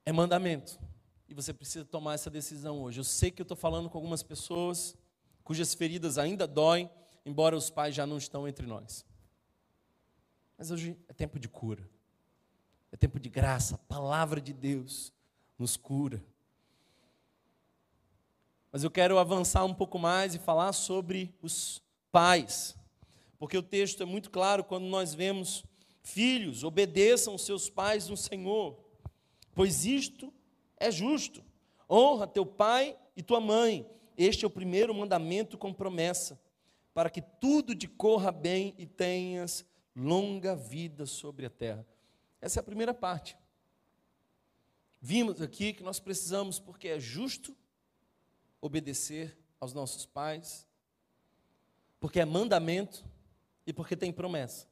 [0.05, 0.79] é mandamento.
[1.27, 3.01] E você precisa tomar essa decisão hoje.
[3.01, 4.95] Eu sei que eu estou falando com algumas pessoas
[5.43, 6.89] cujas feridas ainda doem,
[7.25, 9.05] embora os pais já não estão entre nós.
[10.57, 11.85] Mas hoje é tempo de cura.
[12.89, 13.75] É tempo de graça.
[13.75, 15.11] A palavra de Deus
[15.59, 16.23] nos cura.
[18.75, 22.75] Mas eu quero avançar um pouco mais e falar sobre os pais.
[23.39, 25.63] Porque o texto é muito claro quando nós vemos
[26.03, 28.77] filhos, obedeçam seus pais no Senhor,
[29.53, 30.29] pois isto
[30.75, 31.41] é justo.
[31.89, 33.89] Honra teu pai e tua mãe.
[34.17, 36.38] Este é o primeiro mandamento com promessa,
[36.93, 39.63] para que tudo te corra bem e tenhas
[39.95, 41.88] longa vida sobre a terra.
[42.41, 43.38] Essa é a primeira parte.
[44.99, 47.55] Vimos aqui que nós precisamos, porque é justo,
[48.65, 50.67] obedecer aos nossos pais,
[51.99, 53.06] porque é mandamento
[53.65, 54.67] e porque tem promessa.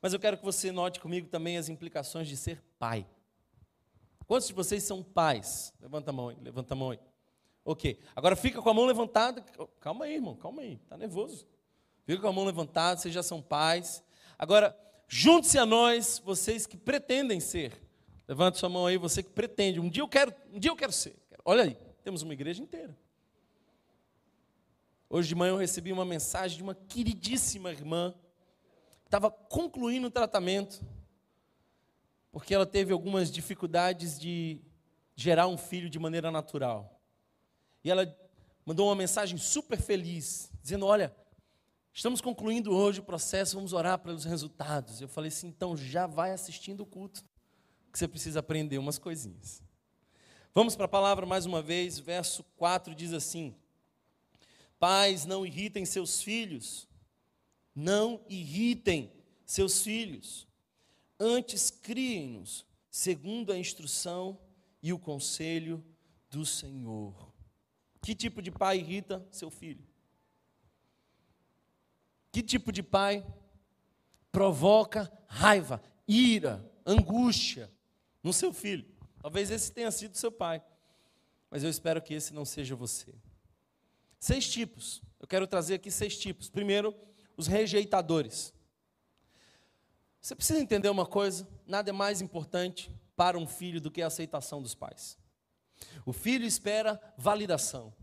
[0.00, 3.06] Mas eu quero que você note comigo também as implicações de ser pai.
[4.26, 5.72] Quantos de vocês são pais?
[5.80, 7.00] Levanta a mão aí, levanta a mão aí.
[7.62, 8.00] Ok.
[8.16, 9.42] Agora fica com a mão levantada.
[9.80, 10.80] Calma aí, irmão, calma aí.
[10.82, 11.46] Está nervoso.
[12.06, 14.02] Fica com a mão levantada, vocês já são pais.
[14.38, 14.74] Agora,
[15.08, 17.72] junte-se a nós, vocês que pretendem ser.
[18.26, 19.78] Levante sua mão aí, você que pretende.
[19.78, 21.16] Um dia eu quero, um dia eu quero ser.
[21.44, 22.96] Olha aí, temos uma igreja inteira.
[25.08, 28.14] Hoje de manhã eu recebi uma mensagem de uma queridíssima irmã
[29.04, 30.84] estava concluindo o tratamento
[32.30, 34.60] porque ela teve algumas dificuldades de
[35.14, 37.00] gerar um filho de maneira natural.
[37.82, 38.12] E ela
[38.66, 41.14] mandou uma mensagem super feliz, dizendo: Olha,
[41.92, 45.00] estamos concluindo hoje o processo, vamos orar pelos resultados.
[45.00, 47.24] Eu falei assim: então já vai assistindo o culto,
[47.92, 49.63] que você precisa aprender umas coisinhas.
[50.54, 53.54] Vamos para a palavra mais uma vez, verso 4 diz assim:
[54.78, 56.88] Pais, não irritem seus filhos,
[57.74, 59.12] não irritem
[59.44, 60.46] seus filhos
[61.18, 64.38] Antes criem-nos, segundo a instrução
[64.82, 65.84] e o conselho
[66.30, 67.32] do Senhor.
[68.02, 69.84] Que tipo de pai irrita seu filho?
[72.32, 73.24] Que tipo de pai
[74.32, 77.72] provoca raiva, ira, angústia
[78.22, 78.84] no seu filho?
[79.24, 80.62] Talvez esse tenha sido seu pai,
[81.50, 83.14] mas eu espero que esse não seja você.
[84.20, 86.50] Seis tipos, eu quero trazer aqui seis tipos.
[86.50, 86.94] Primeiro,
[87.34, 88.52] os rejeitadores.
[90.20, 94.08] Você precisa entender uma coisa: nada é mais importante para um filho do que a
[94.08, 95.16] aceitação dos pais.
[96.04, 97.94] O filho espera validação.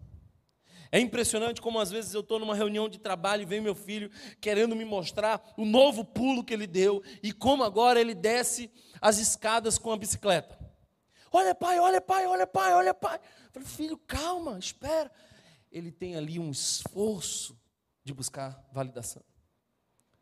[0.91, 4.09] É impressionante como às vezes eu estou numa reunião de trabalho e vem meu filho
[4.41, 9.19] querendo me mostrar o novo pulo que ele deu e como agora ele desce as
[9.19, 10.60] escadas com a bicicleta.
[11.31, 13.17] Olha, pai, olha, pai, olha, pai, olha, pai.
[13.17, 15.09] Eu falei, filho, calma, espera.
[15.71, 17.57] Ele tem ali um esforço
[18.03, 19.23] de buscar validação.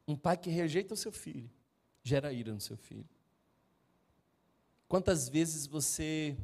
[0.08, 1.50] Um pai que rejeita o seu filho
[2.04, 3.08] gera ira no seu filho.
[4.88, 6.38] Quantas vezes você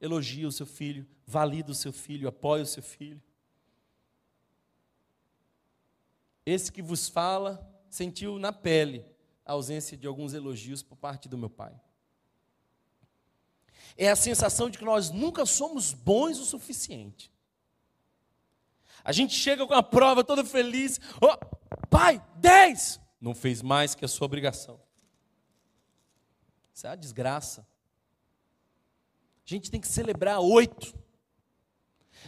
[0.00, 3.22] elogia o seu filho, valida o seu filho, apoia o seu filho?
[6.44, 9.04] Esse que vos fala sentiu na pele
[9.44, 11.78] a ausência de alguns elogios por parte do meu pai.
[13.96, 17.30] É a sensação de que nós nunca somos bons o suficiente.
[19.02, 21.36] A gente chega com a prova todo feliz, oh,
[21.88, 23.00] pai, 10!
[23.20, 24.80] não fez mais que a sua obrigação.
[26.72, 27.66] Isso é uma desgraça.
[29.46, 30.94] A gente tem que celebrar oito.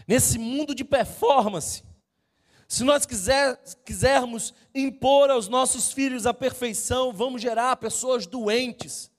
[0.06, 1.82] Nesse mundo de performance,
[2.68, 9.10] se nós quiser, quisermos impor aos nossos filhos a perfeição, vamos gerar pessoas doentes.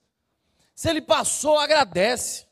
[0.74, 2.48] Se ele passou, agradece.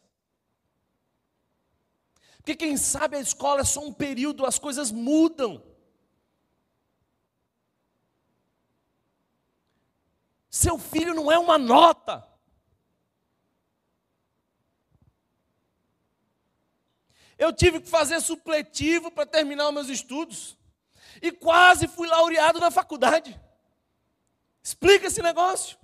[2.38, 5.63] Porque quem sabe a escola é só um período, as coisas mudam.
[10.49, 12.27] Seu filho não é uma nota.
[17.38, 20.57] Eu tive que fazer supletivo para terminar os meus estudos.
[21.21, 23.39] E quase fui laureado na faculdade.
[24.62, 25.80] Explica esse negócio.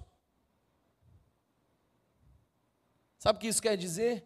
[3.17, 4.25] Sabe o que isso quer dizer?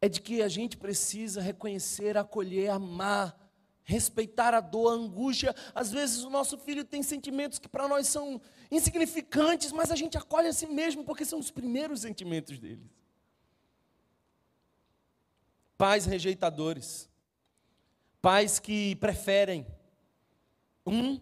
[0.00, 3.38] É de que a gente precisa reconhecer, acolher, amar,
[3.84, 5.54] respeitar a dor, a angústia.
[5.74, 10.16] Às vezes o nosso filho tem sentimentos que para nós são insignificantes, mas a gente
[10.18, 12.90] acolhe a si mesmo porque são os primeiros sentimentos dele.
[15.76, 17.10] Pais rejeitadores,
[18.22, 19.66] pais que preferem
[20.86, 21.20] um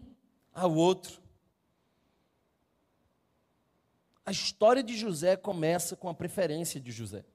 [0.53, 1.22] ao outro.
[4.25, 7.25] A história de José começa com a preferência de José.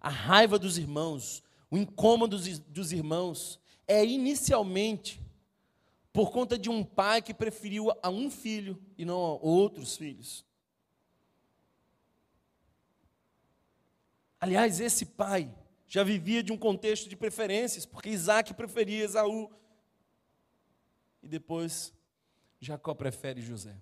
[0.00, 2.38] A raiva dos irmãos, o incômodo
[2.68, 5.20] dos irmãos, é inicialmente
[6.12, 10.44] por conta de um pai que preferiu a um filho e não a outros filhos.
[14.40, 15.54] Aliás, esse pai
[15.86, 19.50] já vivia de um contexto de preferências, porque Isaac preferia Esaú.
[21.22, 21.92] E depois,
[22.60, 23.76] Jacó prefere José.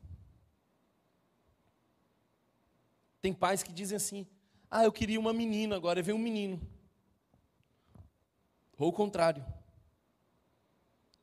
[3.21, 4.27] Tem pais que dizem assim:
[4.71, 6.61] ah, eu queria uma menina, agora vem um menino.
[8.79, 9.45] Ou o contrário.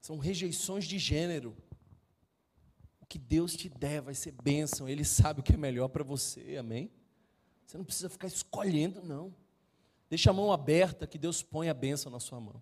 [0.01, 1.57] São rejeições de gênero.
[3.01, 6.03] O que Deus te der vai ser bênção, Ele sabe o que é melhor para
[6.03, 6.91] você, amém?
[7.65, 9.33] Você não precisa ficar escolhendo, não.
[10.09, 12.61] Deixa a mão aberta que Deus põe a bênção na sua mão.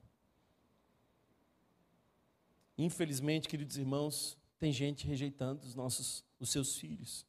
[2.78, 7.26] Infelizmente, queridos irmãos, tem gente rejeitando os nossos, os seus filhos.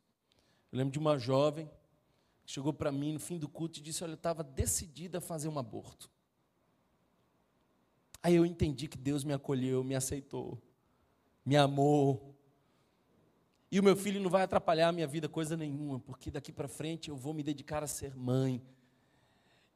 [0.72, 1.70] Eu lembro de uma jovem
[2.46, 5.48] chegou para mim no fim do culto e disse: Olha, eu estava decidida a fazer
[5.48, 6.10] um aborto.
[8.22, 10.60] Aí eu entendi que Deus me acolheu, me aceitou,
[11.44, 12.34] me amou.
[13.70, 16.68] E o meu filho não vai atrapalhar a minha vida coisa nenhuma, porque daqui para
[16.68, 18.62] frente eu vou me dedicar a ser mãe.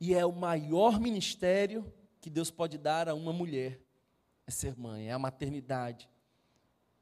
[0.01, 3.81] E é o maior ministério que Deus pode dar a uma mulher:
[4.47, 6.09] é ser mãe, é a maternidade.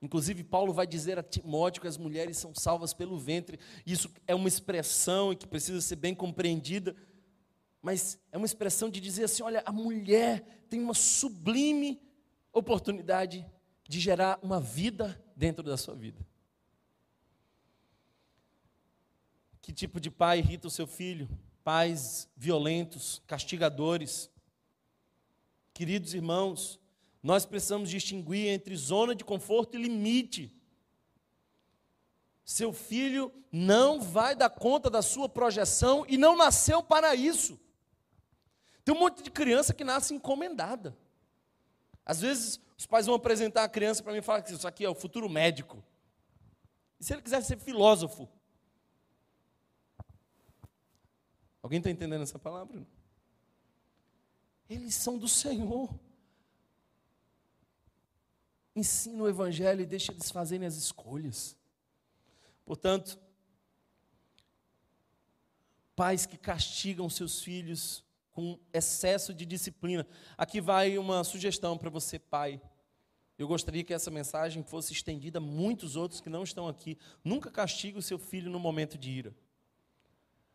[0.00, 3.58] Inclusive, Paulo vai dizer a Timóteo que as mulheres são salvas pelo ventre.
[3.84, 6.94] Isso é uma expressão que precisa ser bem compreendida,
[7.82, 12.00] mas é uma expressão de dizer assim: olha, a mulher tem uma sublime
[12.52, 13.44] oportunidade
[13.88, 16.24] de gerar uma vida dentro da sua vida.
[19.60, 21.28] Que tipo de pai irrita o seu filho?
[21.64, 24.30] Pais violentos, castigadores.
[25.74, 26.80] Queridos irmãos,
[27.22, 30.54] nós precisamos distinguir entre zona de conforto e limite.
[32.44, 37.58] Seu filho não vai dar conta da sua projeção e não nasceu para isso.
[38.84, 40.96] Tem um monte de criança que nasce encomendada.
[42.06, 44.84] Às vezes, os pais vão apresentar a criança para mim e falar que isso aqui
[44.84, 45.84] é o futuro médico.
[46.98, 48.28] E se ele quiser ser filósofo?
[51.62, 52.86] Alguém está entendendo essa palavra?
[54.70, 55.92] Eles são do Senhor
[58.78, 61.56] ensina o Evangelho e deixa eles fazerem as escolhas.
[62.64, 63.18] Portanto,
[65.96, 70.06] pais que castigam seus filhos com excesso de disciplina.
[70.36, 72.60] Aqui vai uma sugestão para você, pai.
[73.36, 76.96] Eu gostaria que essa mensagem fosse estendida a muitos outros que não estão aqui.
[77.24, 79.34] Nunca castigue o seu filho no momento de ira.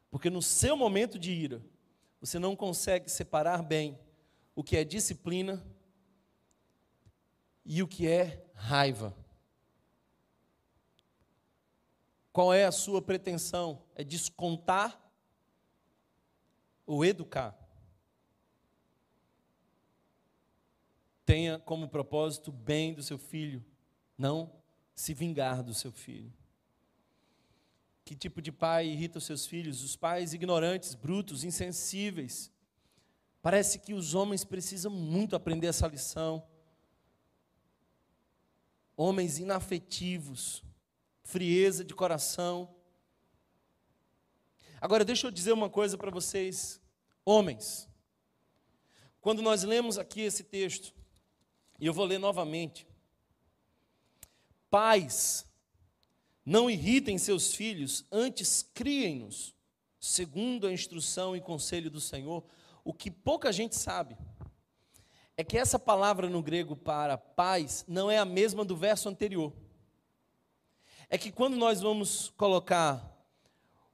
[0.09, 1.61] Porque no seu momento de ira,
[2.21, 3.97] você não consegue separar bem
[4.55, 5.61] o que é disciplina
[7.65, 9.15] e o que é raiva.
[12.31, 13.83] Qual é a sua pretensão?
[13.95, 14.99] É descontar
[16.85, 17.57] ou educar?
[21.25, 23.63] Tenha como propósito o bem do seu filho,
[24.17, 24.51] não
[24.95, 26.33] se vingar do seu filho.
[28.03, 29.81] Que tipo de pai irrita os seus filhos?
[29.81, 32.51] Os pais ignorantes, brutos, insensíveis.
[33.41, 36.45] Parece que os homens precisam muito aprender essa lição
[38.95, 40.63] homens inafetivos,
[41.23, 42.73] frieza de coração.
[44.79, 46.81] Agora, deixa eu dizer uma coisa para vocês,
[47.25, 47.87] homens.
[49.21, 50.93] Quando nós lemos aqui esse texto,
[51.79, 52.85] e eu vou ler novamente:
[54.69, 55.45] Pais,
[56.45, 59.55] não irritem seus filhos, antes criem-nos,
[59.99, 62.43] segundo a instrução e conselho do Senhor,
[62.83, 64.17] o que pouca gente sabe
[65.35, 69.51] é que essa palavra no grego para paz não é a mesma do verso anterior.
[71.09, 73.11] É que quando nós vamos colocar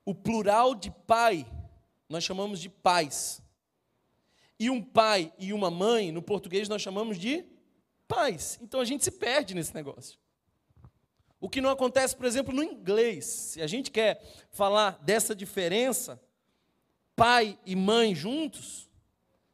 [0.05, 1.45] o plural de pai,
[2.07, 3.41] nós chamamos de pais.
[4.59, 7.45] E um pai e uma mãe, no português, nós chamamos de
[8.07, 8.59] pais.
[8.61, 10.19] Então a gente se perde nesse negócio.
[11.39, 13.25] O que não acontece, por exemplo, no inglês.
[13.25, 14.21] Se a gente quer
[14.51, 16.21] falar dessa diferença,
[17.15, 18.89] pai e mãe juntos,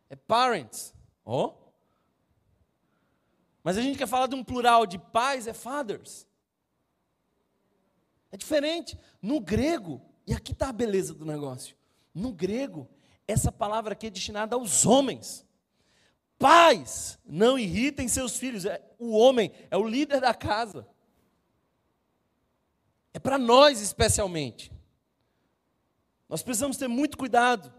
[0.10, 0.96] é parents.
[1.24, 1.48] Ó.
[1.48, 1.65] Oh.
[3.66, 6.28] Mas a gente quer falar de um plural de pais, é fathers.
[8.32, 8.96] É diferente.
[9.20, 11.76] No grego, e aqui está a beleza do negócio.
[12.14, 12.88] No grego,
[13.28, 15.44] essa palavra aqui é destinada aos homens.
[16.38, 18.66] Pais, não irritem seus filhos.
[18.66, 20.88] É, o homem é o líder da casa.
[23.16, 24.72] É para nós especialmente.
[26.30, 27.74] Nós precisamos ter muito cuidado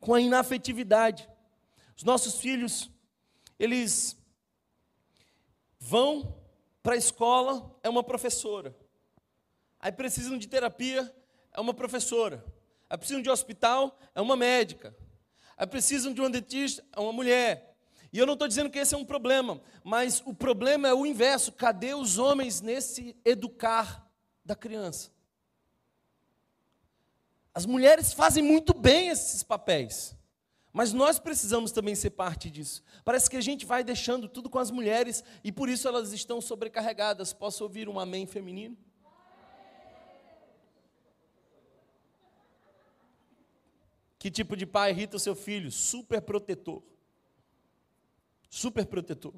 [0.00, 1.30] com a inafetividade.
[1.96, 2.90] Os nossos filhos,
[3.56, 4.20] eles
[5.82, 6.36] vão
[6.80, 8.74] para a escola, é uma professora.
[9.80, 11.12] Aí precisam de terapia,
[11.52, 12.44] é uma professora.
[12.88, 14.96] Aí precisam de hospital, é uma médica.
[15.56, 17.76] Aí precisam de um dentista, é uma mulher.
[18.12, 21.04] E eu não estou dizendo que esse é um problema, mas o problema é o
[21.04, 21.50] inverso.
[21.50, 24.08] Cadê os homens nesse educar
[24.44, 25.10] da criança?
[27.52, 30.14] As mulheres fazem muito bem esses papéis,
[30.72, 32.82] Mas nós precisamos também ser parte disso.
[33.04, 36.40] Parece que a gente vai deixando tudo com as mulheres e por isso elas estão
[36.40, 37.32] sobrecarregadas.
[37.32, 38.76] Posso ouvir um amém feminino?
[44.18, 45.70] Que tipo de pai irrita o seu filho?
[45.70, 46.82] Super protetor.
[48.48, 49.34] Super protetor.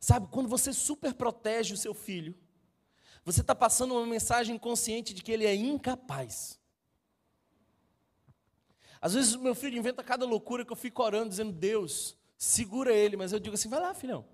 [0.00, 2.34] Sabe, quando você super protege o seu filho,
[3.24, 6.60] você está passando uma mensagem consciente de que ele é incapaz.
[9.06, 12.92] Às vezes o meu filho inventa cada loucura que eu fico orando, dizendo, Deus, segura
[12.92, 14.24] ele, mas eu digo assim, vai lá, filhão.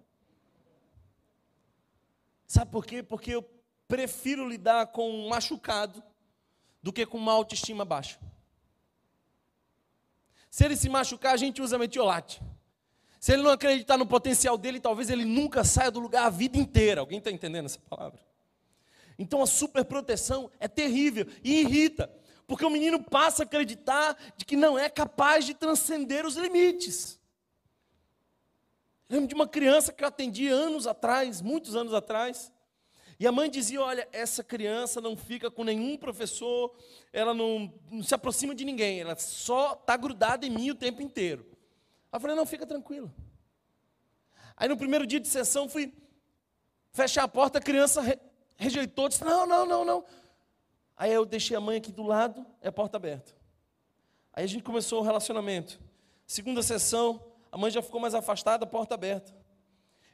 [2.47, 3.03] Sabe por quê?
[3.03, 3.47] Porque eu
[3.87, 6.03] prefiro lidar com um machucado
[6.83, 8.19] do que com uma autoestima baixa.
[10.51, 12.41] Se ele se machucar, a gente usa metiolate.
[13.21, 16.57] Se ele não acreditar no potencial dele, talvez ele nunca saia do lugar a vida
[16.57, 17.03] inteira.
[17.03, 18.19] Alguém está entendendo essa palavra?
[19.19, 22.11] Então a superproteção é terrível e irrita.
[22.53, 27.19] Porque o menino passa a acreditar de que não é capaz de transcender os limites.
[29.09, 32.53] Eu lembro de uma criança que eu atendi anos atrás, muitos anos atrás,
[33.19, 36.77] e a mãe dizia: Olha, essa criança não fica com nenhum professor,
[37.11, 41.01] ela não, não se aproxima de ninguém, ela só está grudada em mim o tempo
[41.01, 41.47] inteiro.
[42.13, 43.11] Aí eu falei: Não, fica tranquila.
[44.59, 45.91] Aí no primeiro dia de sessão fui
[46.93, 48.19] fechar a porta, a criança re,
[48.59, 50.05] rejeitou, disse: Não, não, não, não.
[50.97, 53.33] Aí eu deixei a mãe aqui do lado, é a porta aberta.
[54.33, 55.81] Aí a gente começou o relacionamento.
[56.27, 59.35] Segunda sessão, a mãe já ficou mais afastada, a porta aberta.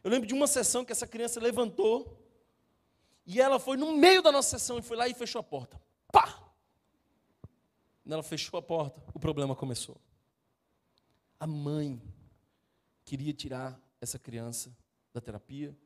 [0.02, 2.18] Eu lembro de uma sessão que essa criança levantou
[3.26, 5.80] e ela foi no meio da nossa sessão e foi lá e fechou a porta.
[6.10, 6.26] Pá!
[8.02, 10.00] Quando ela fechou a porta, o problema começou.
[11.38, 12.00] A mãe
[13.04, 14.74] queria tirar essa criança
[15.12, 15.76] da terapia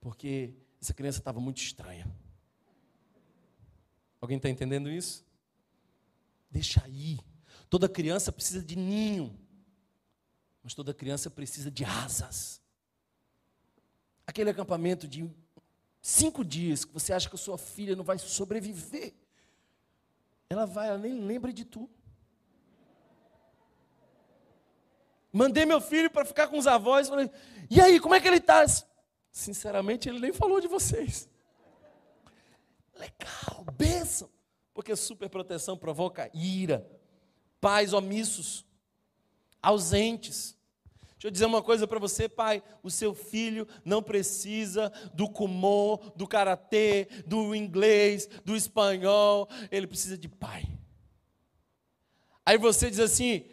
[0.00, 2.06] porque essa criança estava muito estranha.
[4.20, 5.24] Alguém está entendendo isso?
[6.50, 7.18] Deixa aí.
[7.68, 9.38] Toda criança precisa de ninho,
[10.62, 12.60] mas toda criança precisa de asas.
[14.26, 15.30] Aquele acampamento de
[16.00, 19.14] cinco dias que você acha que a sua filha não vai sobreviver,
[20.48, 21.90] ela vai, ela nem lembra de tu.
[25.32, 27.30] Mandei meu filho para ficar com os avós, falei,
[27.68, 28.64] e aí, como é que ele está?
[29.30, 31.28] Sinceramente, ele nem falou de vocês.
[32.98, 34.30] Legal, bênção.
[34.74, 36.86] Porque superproteção provoca ira,
[37.60, 38.64] pais omissos,
[39.62, 40.56] ausentes.
[41.12, 45.98] Deixa eu dizer uma coisa para você, pai: o seu filho não precisa do kumon,
[46.14, 50.68] do karatê, do inglês, do espanhol, ele precisa de pai.
[52.44, 53.46] Aí você diz assim: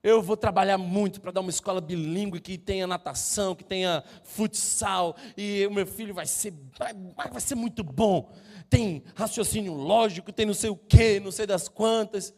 [0.00, 5.16] eu vou trabalhar muito para dar uma escola bilíngue que tenha natação, que tenha futsal,
[5.36, 6.94] e o meu filho vai ser, vai,
[7.30, 8.32] vai ser muito bom
[8.68, 12.34] tem raciocínio lógico, tem não sei o quê, não sei das quantas.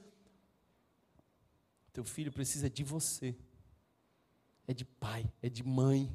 [1.93, 3.37] Teu filho precisa de você.
[4.67, 6.15] É de pai, é de mãe.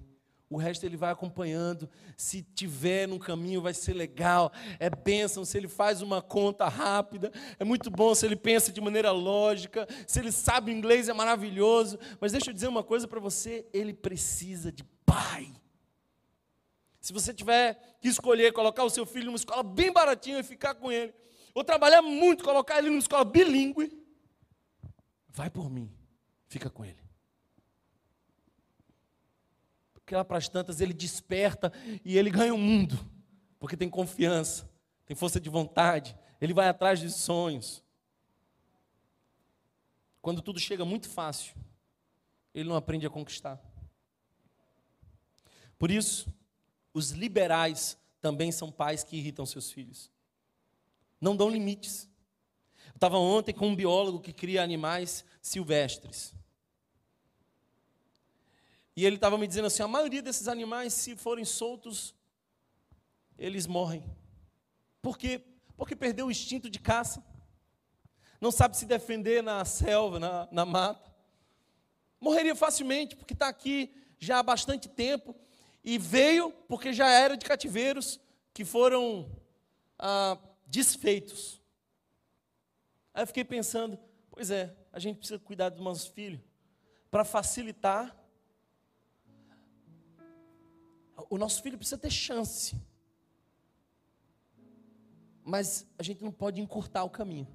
[0.50, 1.90] O resto ele vai acompanhando.
[2.16, 4.52] Se tiver no caminho, vai ser legal.
[4.80, 7.32] É bênção se ele faz uma conta rápida.
[7.60, 9.88] É muito bom se ele pensa de maneira lógica.
[10.08, 12.00] Se ele sabe inglês, é maravilhoso.
[12.22, 15.52] Mas deixa eu dizer uma coisa para você: ele precisa de pai.
[17.06, 20.74] Se você tiver que escolher colocar o seu filho numa escola bem baratinha e ficar
[20.74, 21.14] com ele,
[21.54, 23.96] ou trabalhar muito, colocar ele numa escola bilíngue,
[25.30, 25.96] vai por mim,
[26.48, 26.98] fica com ele.
[29.94, 31.72] Porque lá para as tantas ele desperta
[32.04, 32.98] e ele ganha o mundo,
[33.60, 34.68] porque tem confiança,
[35.06, 37.84] tem força de vontade, ele vai atrás de sonhos.
[40.24, 41.56] Quando tudo chega muito fácil,
[42.52, 43.62] ele não aprende a conquistar.
[45.78, 46.34] Por isso,
[46.96, 50.10] os liberais também são pais que irritam seus filhos.
[51.20, 52.10] Não dão limites.
[52.88, 56.34] Eu estava ontem com um biólogo que cria animais silvestres.
[58.96, 62.16] E ele estava me dizendo assim: a maioria desses animais, se forem soltos,
[63.38, 64.02] eles morrem.
[65.02, 65.44] Por quê?
[65.76, 67.22] Porque perdeu o instinto de caça.
[68.40, 71.14] Não sabe se defender na selva, na, na mata.
[72.22, 75.36] Morreria facilmente, porque está aqui já há bastante tempo
[75.86, 78.20] e veio porque já era de cativeiros
[78.52, 79.32] que foram
[80.00, 81.62] ah, desfeitos.
[83.14, 84.00] Aí eu fiquei pensando,
[84.32, 86.42] pois é, a gente precisa cuidar dos nossos filhos
[87.12, 88.18] para facilitar.
[91.30, 92.76] O nosso filho precisa ter chance.
[95.44, 97.48] Mas a gente não pode encurtar o caminho.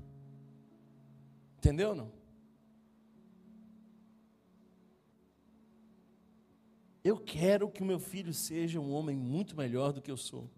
[1.58, 2.19] Entendeu não?
[7.02, 10.50] Eu quero que o meu filho seja um homem muito melhor do que eu sou.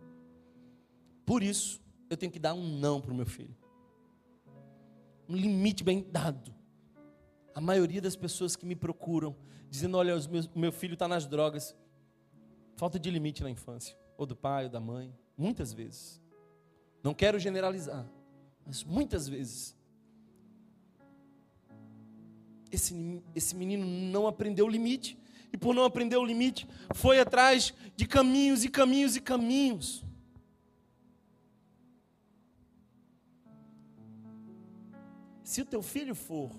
[1.24, 1.80] Por isso,
[2.10, 3.56] eu tenho que dar um não para o meu filho.
[5.28, 6.52] Um limite bem dado.
[7.54, 9.36] A maioria das pessoas que me procuram,
[9.70, 10.16] dizendo: Olha,
[10.54, 11.76] o meu filho está nas drogas.
[12.76, 16.20] Falta de limite na infância, ou do pai, ou da mãe, muitas vezes.
[17.02, 18.06] Não quero generalizar,
[18.66, 19.76] mas muitas vezes.
[22.70, 25.18] Esse, esse menino não aprendeu o limite,
[25.52, 30.04] e por não aprender o limite, foi atrás de caminhos e caminhos e caminhos.
[35.42, 36.50] Se o teu filho for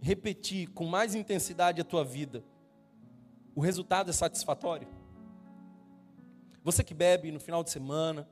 [0.00, 2.42] repetir com mais intensidade a tua vida,
[3.54, 4.88] o resultado é satisfatório?
[6.64, 8.28] Você que bebe no final de semana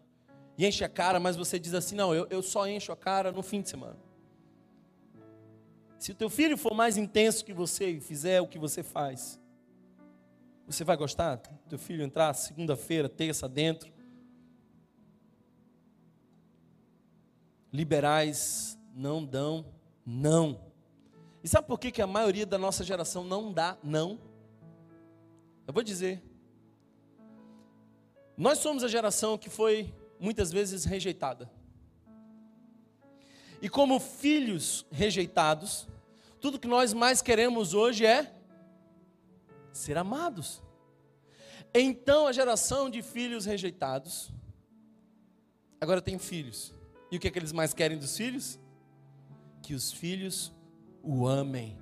[0.57, 3.31] e enche a cara, mas você diz assim: não, eu, eu só encho a cara
[3.31, 3.97] no fim de semana.
[5.99, 9.41] Se o teu filho for mais intenso que você e fizer o que você faz,
[10.69, 11.39] você vai gostar?
[11.69, 13.91] Teu filho entrar segunda-feira, terça dentro?
[17.73, 19.65] Liberais não dão
[20.05, 20.61] não.
[21.43, 24.21] E sabe por que, que a maioria da nossa geração não dá não?
[25.67, 26.23] Eu vou dizer.
[28.37, 31.51] Nós somos a geração que foi muitas vezes rejeitada.
[33.63, 35.89] E como filhos rejeitados,
[36.41, 38.38] tudo que nós mais queremos hoje é
[39.73, 40.63] ser amados.
[41.75, 44.31] Então a geração de filhos rejeitados
[45.81, 46.75] agora tem filhos.
[47.11, 48.59] E o que, é que eles mais querem dos filhos?
[49.69, 50.51] que os filhos
[51.03, 51.79] o amem.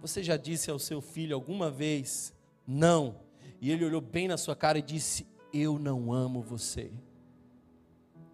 [0.00, 2.34] Você já disse ao seu filho alguma vez,
[2.66, 3.20] não,
[3.60, 6.90] e ele olhou bem na sua cara e disse: Eu não amo você.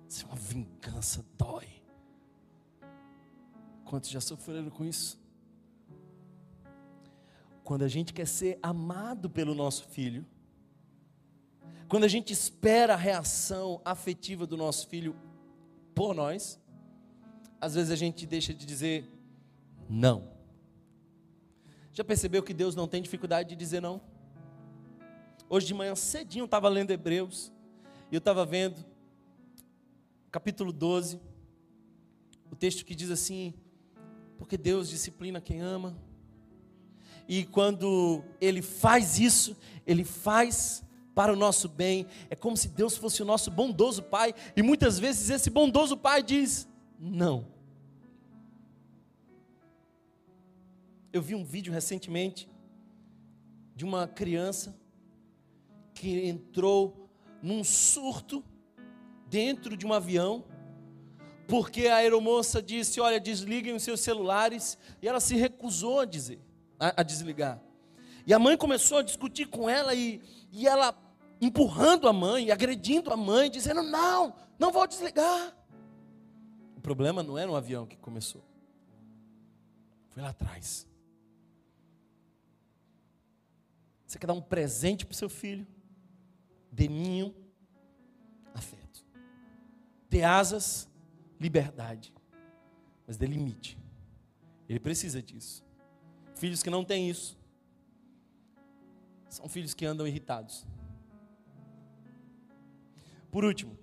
[0.09, 1.67] Isso é uma vingança, dói.
[3.85, 5.20] Quantos já sofreram com isso?
[7.71, 10.27] Quando a gente quer ser amado pelo nosso filho,
[11.89, 15.15] quando a gente espera a reação afetiva do nosso filho
[15.95, 16.59] por nós,
[17.61, 19.09] às vezes a gente deixa de dizer
[19.89, 20.33] não.
[21.93, 24.01] Já percebeu que Deus não tem dificuldade de dizer não?
[25.49, 27.53] Hoje de manhã cedinho eu estava lendo Hebreus
[28.11, 28.85] e eu estava vendo
[30.33, 31.21] capítulo 12,
[32.51, 33.55] o texto que diz assim:
[34.37, 35.97] porque Deus disciplina quem ama,
[37.31, 39.57] e quando Ele faz isso,
[39.87, 44.35] Ele faz para o nosso bem, é como se Deus fosse o nosso bondoso Pai,
[44.57, 46.69] e muitas vezes esse bondoso Pai diz:
[46.99, 47.47] não.
[51.13, 52.51] Eu vi um vídeo recentemente
[53.77, 54.77] de uma criança
[55.95, 57.09] que entrou
[57.41, 58.45] num surto
[59.29, 60.45] dentro de um avião,
[61.47, 66.41] porque a aeromoça disse: Olha, desliguem os seus celulares, e ela se recusou a dizer,
[66.81, 67.63] a, a desligar.
[68.27, 70.97] E a mãe começou a discutir com ela, e, e ela
[71.41, 75.55] empurrando a mãe, agredindo a mãe, dizendo: Não, não vou desligar.
[76.77, 78.43] O problema não era um avião que começou,
[80.09, 80.89] foi lá atrás.
[84.07, 85.65] Você quer dar um presente para o seu filho?
[86.73, 87.33] Dê ninho,
[88.53, 89.05] afeto.
[90.09, 90.89] Dê asas,
[91.39, 92.13] liberdade.
[93.07, 93.79] Mas dê limite.
[94.69, 95.65] Ele precisa disso.
[96.41, 97.37] Filhos que não têm isso
[99.29, 100.67] são filhos que andam irritados.
[103.31, 103.79] Por último,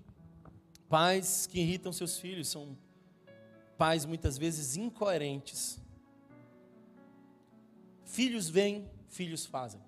[0.89, 2.75] pais que irritam seus filhos são
[3.77, 5.79] pais muitas vezes incoerentes.
[8.03, 9.79] Filhos vêm, filhos fazem.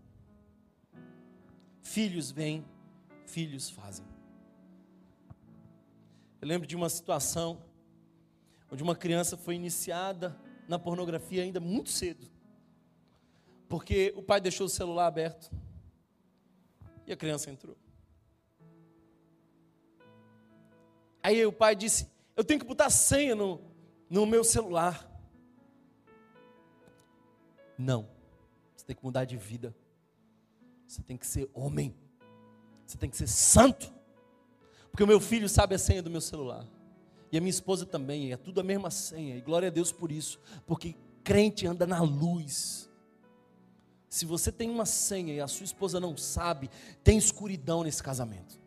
[1.81, 2.63] Filhos vêm,
[3.25, 4.05] filhos fazem.
[6.39, 7.63] Eu lembro de uma situação
[8.71, 12.37] onde uma criança foi iniciada na pornografia ainda muito cedo.
[13.69, 15.51] Porque o pai deixou o celular aberto
[17.05, 17.77] e a criança entrou.
[21.21, 23.61] Aí o pai disse: Eu tenho que botar senha no,
[24.09, 25.07] no meu celular.
[27.77, 28.09] Não.
[28.75, 29.75] Você tem que mudar de vida.
[30.87, 31.95] Você tem que ser homem.
[32.87, 33.93] Você tem que ser santo.
[34.89, 36.65] Porque o meu filho sabe a senha do meu celular.
[37.31, 38.33] E a minha esposa também.
[38.33, 39.37] É tudo a mesma senha.
[39.37, 40.39] E glória a Deus por isso.
[40.65, 42.88] Porque crente anda na luz.
[44.09, 46.69] Se você tem uma senha e a sua esposa não sabe,
[47.03, 48.59] tem escuridão nesse casamento.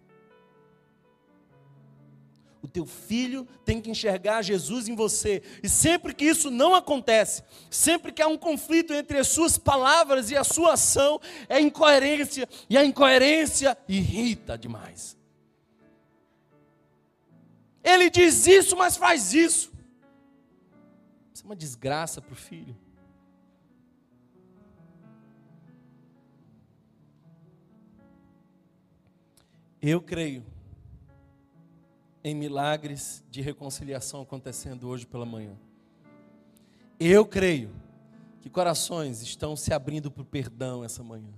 [2.62, 5.42] O teu filho tem que enxergar Jesus em você.
[5.60, 10.30] E sempre que isso não acontece, sempre que há um conflito entre as suas palavras
[10.30, 15.16] e a sua ação, é incoerência, e a incoerência irrita demais.
[17.82, 19.72] Ele diz isso, mas faz isso.
[21.34, 22.76] Isso é uma desgraça para o filho.
[29.84, 30.46] Eu creio
[32.22, 35.58] em milagres de reconciliação acontecendo hoje pela manhã.
[37.00, 37.68] Eu creio
[38.40, 41.34] que corações estão se abrindo para o perdão essa manhã.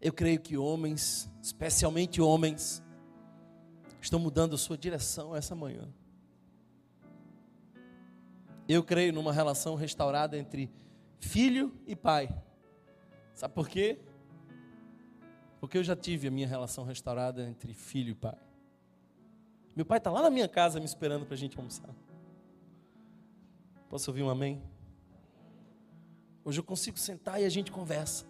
[0.00, 2.80] Eu creio que homens, especialmente homens,
[4.00, 5.92] estão mudando a sua direção essa manhã.
[8.68, 10.70] Eu creio numa relação restaurada entre
[11.18, 12.28] filho e pai.
[13.34, 13.98] Sabe por quê?
[15.66, 18.38] Porque eu já tive a minha relação restaurada entre filho e pai.
[19.74, 21.92] Meu pai está lá na minha casa me esperando para a gente almoçar.
[23.88, 24.62] Posso ouvir um amém?
[26.44, 28.26] Hoje eu consigo sentar e a gente conversa.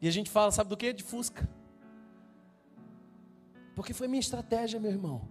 [0.00, 0.92] E a gente fala, sabe do que?
[0.92, 1.48] De Fusca.
[3.76, 5.28] Porque foi minha estratégia, meu irmão.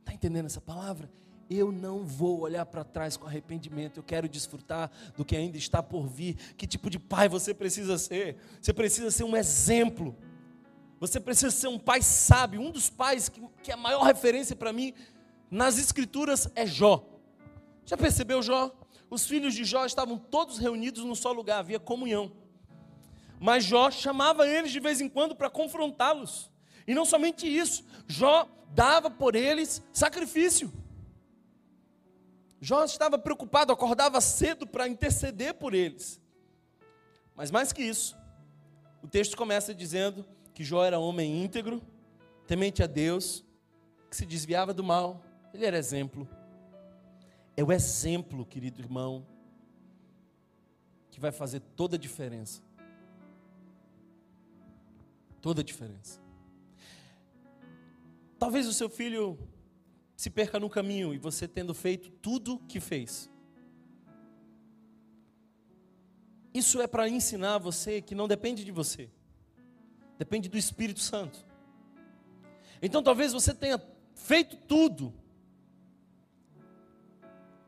[0.00, 1.10] Está entendendo essa palavra?
[1.54, 3.98] Eu não vou olhar para trás com arrependimento.
[3.98, 6.36] Eu quero desfrutar do que ainda está por vir.
[6.56, 8.36] Que tipo de pai você precisa ser?
[8.60, 10.16] Você precisa ser um exemplo.
[10.98, 12.60] Você precisa ser um pai sábio.
[12.60, 14.94] Um dos pais que, que é a maior referência para mim
[15.50, 17.06] nas escrituras é Jó.
[17.84, 18.74] Já percebeu Jó?
[19.10, 22.32] Os filhos de Jó estavam todos reunidos num só lugar, havia comunhão.
[23.38, 26.50] Mas Jó chamava eles de vez em quando para confrontá-los.
[26.86, 30.72] E não somente isso, Jó dava por eles sacrifício.
[32.64, 36.22] Jó estava preocupado, acordava cedo para interceder por eles.
[37.34, 38.16] Mas mais que isso,
[39.02, 41.82] o texto começa dizendo que Jó era homem íntegro,
[42.46, 43.44] temente a Deus,
[44.08, 46.28] que se desviava do mal, ele era exemplo.
[47.56, 49.26] É o exemplo, querido irmão,
[51.10, 52.62] que vai fazer toda a diferença.
[55.40, 56.20] Toda a diferença.
[58.38, 59.36] Talvez o seu filho
[60.16, 63.30] se perca no caminho e você tendo feito tudo que fez.
[66.54, 69.10] Isso é para ensinar você que não depende de você,
[70.18, 71.46] depende do Espírito Santo.
[72.80, 73.80] Então talvez você tenha
[74.14, 75.14] feito tudo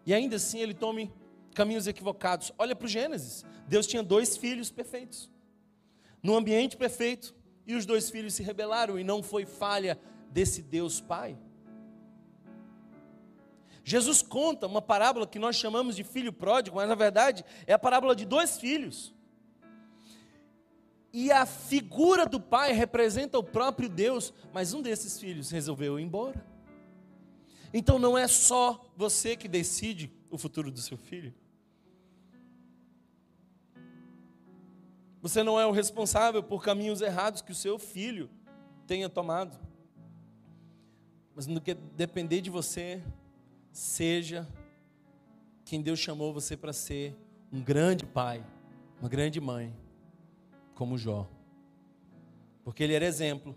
[0.06, 1.10] e ainda assim ele tome
[1.54, 2.52] caminhos equivocados.
[2.58, 5.30] Olha para o Gênesis: Deus tinha dois filhos perfeitos,
[6.22, 7.34] no ambiente perfeito,
[7.66, 9.98] e os dois filhos se rebelaram, e não foi falha
[10.30, 11.38] desse Deus Pai.
[13.84, 17.78] Jesus conta uma parábola que nós chamamos de filho pródigo, mas na verdade é a
[17.78, 19.14] parábola de dois filhos.
[21.12, 26.02] E a figura do pai representa o próprio Deus, mas um desses filhos resolveu ir
[26.02, 26.44] embora.
[27.72, 31.34] Então não é só você que decide o futuro do seu filho.
[35.20, 38.30] Você não é o responsável por caminhos errados que o seu filho
[38.86, 39.58] tenha tomado.
[41.34, 43.02] Mas no que depender de você,
[43.74, 44.48] seja
[45.64, 47.14] quem Deus chamou você para ser,
[47.52, 48.44] um grande pai,
[49.00, 49.74] uma grande mãe,
[50.74, 51.28] como Jó.
[52.62, 53.54] Porque ele era exemplo,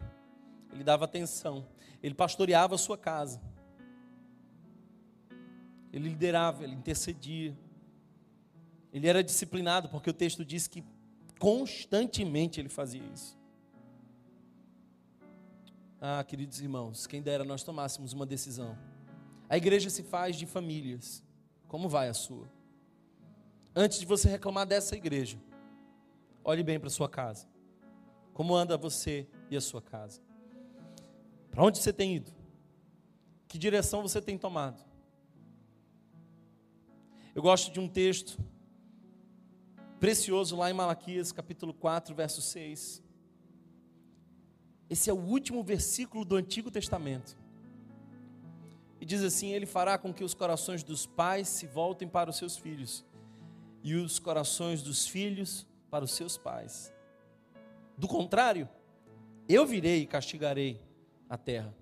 [0.74, 1.66] ele dava atenção,
[2.04, 3.42] ele pastoreava a sua casa,
[5.94, 7.58] ele liderava, ele intercedia,
[8.92, 10.84] ele era disciplinado, porque o texto diz que
[11.40, 13.38] Constantemente ele fazia isso.
[16.00, 18.78] Ah, queridos irmãos, quem dera nós tomássemos uma decisão.
[19.50, 21.24] A igreja se faz de famílias.
[21.68, 22.50] Como vai a sua?
[23.76, 25.40] Antes de você reclamar dessa igreja,
[26.44, 27.48] olhe bem para sua casa.
[28.34, 30.22] Como anda você e a sua casa?
[31.52, 32.32] Para onde você tem ido?
[33.48, 34.84] Que direção você tem tomado?
[37.34, 38.38] Eu gosto de um texto
[40.00, 43.04] precioso lá em Malaquias, capítulo 4, verso 6.
[44.90, 47.38] Esse é o último versículo do Antigo Testamento.
[49.00, 52.38] E diz assim: Ele fará com que os corações dos pais se voltem para os
[52.38, 53.06] seus filhos,
[53.84, 56.94] e os corações dos filhos para os seus pais.
[57.98, 58.70] Do contrário,
[59.48, 60.82] eu virei e castigarei
[61.30, 61.74] a terra.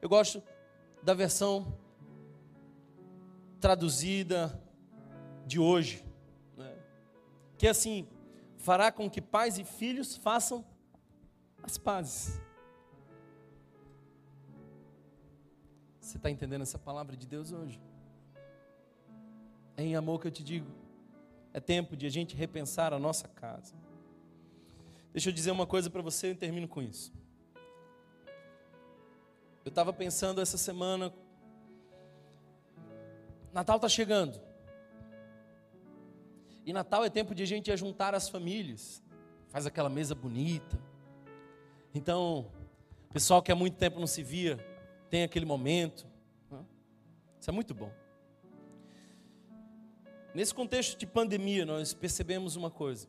[0.00, 0.42] Eu gosto
[1.02, 1.78] da versão
[3.60, 4.60] traduzida
[5.46, 6.04] de hoje
[7.60, 8.08] que assim
[8.56, 10.64] fará com que pais e filhos façam
[11.62, 12.40] as pazes.
[16.10, 17.80] Você está entendendo essa palavra de Deus hoje?
[19.76, 20.66] É em amor que eu te digo.
[21.54, 23.76] É tempo de a gente repensar a nossa casa.
[25.12, 27.12] Deixa eu dizer uma coisa para você e termino com isso.
[29.64, 31.14] Eu estava pensando essa semana.
[33.52, 34.40] Natal está chegando.
[36.66, 39.00] E Natal é tempo de a gente juntar as famílias,
[39.48, 40.76] faz aquela mesa bonita.
[41.94, 42.50] Então,
[43.12, 44.58] pessoal que há muito tempo não se via,
[45.10, 46.06] tem aquele momento.
[47.40, 47.92] Isso é muito bom.
[50.32, 53.08] Nesse contexto de pandemia, nós percebemos uma coisa.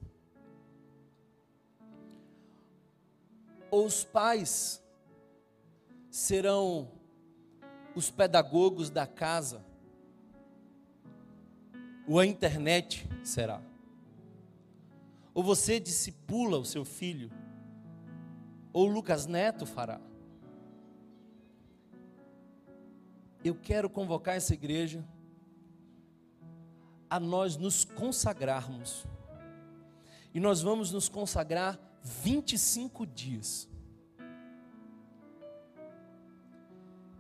[3.70, 4.84] Os pais
[6.10, 6.92] serão
[7.96, 9.64] os pedagogos da casa
[12.08, 13.62] ou a internet será?
[15.34, 17.32] Ou você discipula o seu filho?
[18.74, 20.02] Ou Lucas Neto fará?
[23.44, 25.04] Eu quero convocar essa igreja
[27.10, 29.06] a nós nos consagrarmos.
[30.34, 33.68] E nós vamos nos consagrar 25 dias.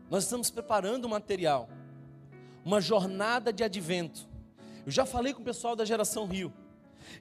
[0.09, 1.69] Nós estamos preparando o material,
[2.63, 4.28] uma jornada de advento.
[4.86, 6.53] Eu já falei com o pessoal da geração Rio.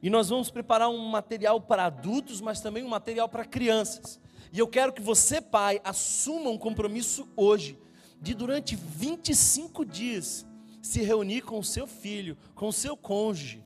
[0.02, 4.20] E nós vamos preparar um material para adultos, mas também um material para crianças.
[4.52, 7.78] E eu quero que você, pai, assuma um compromisso hoje,
[8.20, 10.46] de durante 25 dias,
[10.82, 13.64] se reunir com o seu filho, com o seu cônjuge,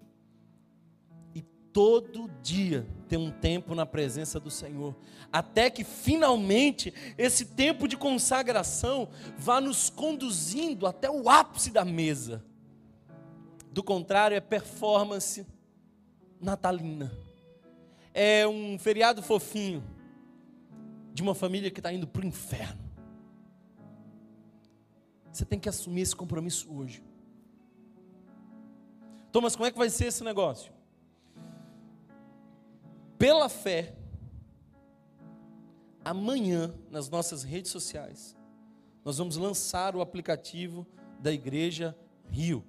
[1.35, 1.43] e
[1.73, 4.97] todo dia ter um tempo na presença do Senhor,
[5.33, 12.45] até que finalmente esse tempo de consagração vá nos conduzindo até o ápice da mesa.
[13.73, 15.45] Do contrário, é performance
[16.41, 17.13] natalina.
[18.13, 19.83] É um feriado fofinho
[21.13, 22.84] de uma família que está indo para o inferno.
[25.35, 27.03] Você tem que assumir esse compromisso hoje.
[29.33, 30.73] Thomas, como é que vai ser esse negócio?
[33.19, 33.97] Pela fé,
[36.05, 38.37] amanhã, nas nossas redes sociais,
[39.05, 40.87] nós vamos lançar o aplicativo
[41.19, 41.99] da Igreja
[42.31, 42.65] Rio.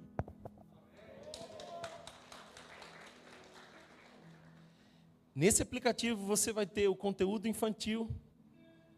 [5.36, 8.10] Nesse aplicativo você vai ter o conteúdo infantil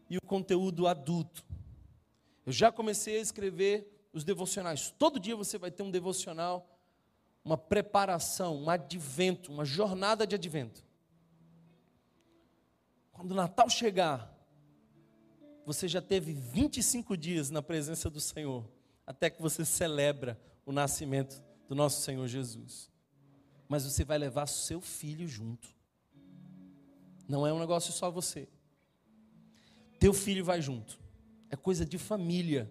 [0.08, 1.47] e o conteúdo adulto.
[2.48, 4.90] Eu já comecei a escrever os devocionais.
[4.98, 6.66] Todo dia você vai ter um devocional,
[7.44, 10.82] uma preparação, um advento, uma jornada de advento.
[13.12, 14.34] Quando o Natal chegar,
[15.66, 18.66] você já teve 25 dias na presença do Senhor,
[19.06, 22.90] até que você celebra o nascimento do nosso Senhor Jesus.
[23.68, 25.68] Mas você vai levar seu filho junto.
[27.28, 28.48] Não é um negócio só você.
[29.98, 31.07] Teu filho vai junto.
[31.50, 32.70] É coisa de família.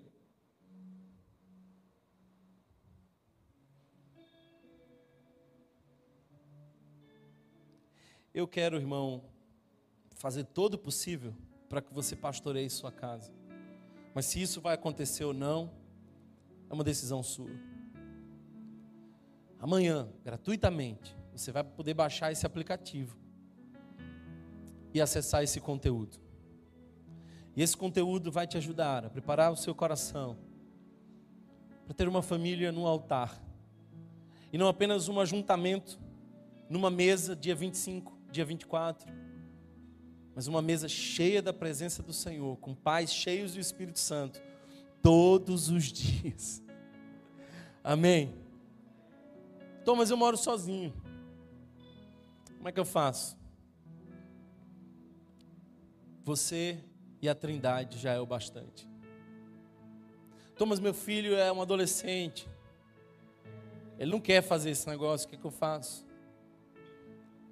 [8.34, 9.24] Eu quero, irmão,
[10.16, 11.34] fazer todo o possível
[11.68, 13.32] para que você pastoreie sua casa.
[14.14, 15.72] Mas se isso vai acontecer ou não,
[16.70, 17.50] é uma decisão sua.
[19.60, 23.18] Amanhã, gratuitamente, você vai poder baixar esse aplicativo
[24.94, 26.27] e acessar esse conteúdo.
[27.58, 30.38] E esse conteúdo vai te ajudar a preparar o seu coração
[31.86, 33.42] para ter uma família no altar.
[34.54, 36.00] E não apenas um ajuntamento
[36.70, 39.12] numa mesa dia 25, dia 24,
[40.36, 44.40] mas uma mesa cheia da presença do Senhor, com pais cheios do Espírito Santo,
[45.02, 46.62] todos os dias.
[47.84, 48.36] Amém.
[49.84, 50.94] Thomas, eu moro sozinho.
[52.56, 53.36] Como é que eu faço?
[56.24, 56.84] Você
[57.22, 58.88] e a Trindade já é o bastante.
[60.58, 62.48] Thomas, meu filho é um adolescente.
[64.00, 66.06] Ele não quer fazer esse negócio, o que, é que eu faço?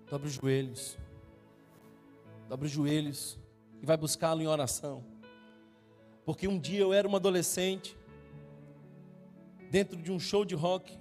[0.09, 0.97] Dobre os joelhos.
[2.47, 3.39] Dobre os joelhos
[3.81, 5.03] e vai buscá-lo em oração.
[6.25, 7.97] Porque um dia eu era um adolescente,
[9.69, 10.97] dentro de um show de rock,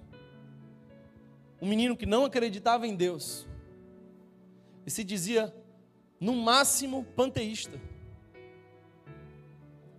[1.61, 3.47] um menino que não acreditava em Deus,
[4.85, 5.55] e se dizia
[6.21, 7.81] no máximo panteísta.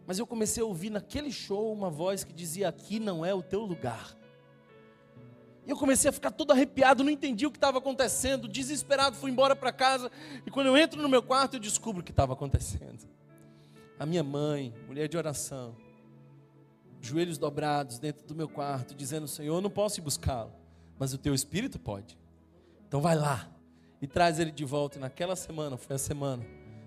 [0.06, 3.42] Mas eu comecei a ouvir naquele show uma voz que dizia: Aqui não é o
[3.42, 4.16] teu lugar.
[5.66, 9.32] E eu comecei a ficar todo arrepiado, não entendi o que estava acontecendo, desesperado, fui
[9.32, 10.12] embora para casa.
[10.46, 13.08] E quando eu entro no meu quarto, eu descubro o que estava acontecendo.
[13.98, 15.76] A minha mãe, mulher de oração,
[17.02, 20.54] joelhos dobrados dentro do meu quarto, dizendo: Senhor, eu não posso ir buscá-lo,
[21.00, 22.16] mas o teu espírito pode.
[22.88, 23.50] Então vai lá
[24.00, 25.00] e traz ele de volta.
[25.00, 26.44] E naquela semana, foi a semana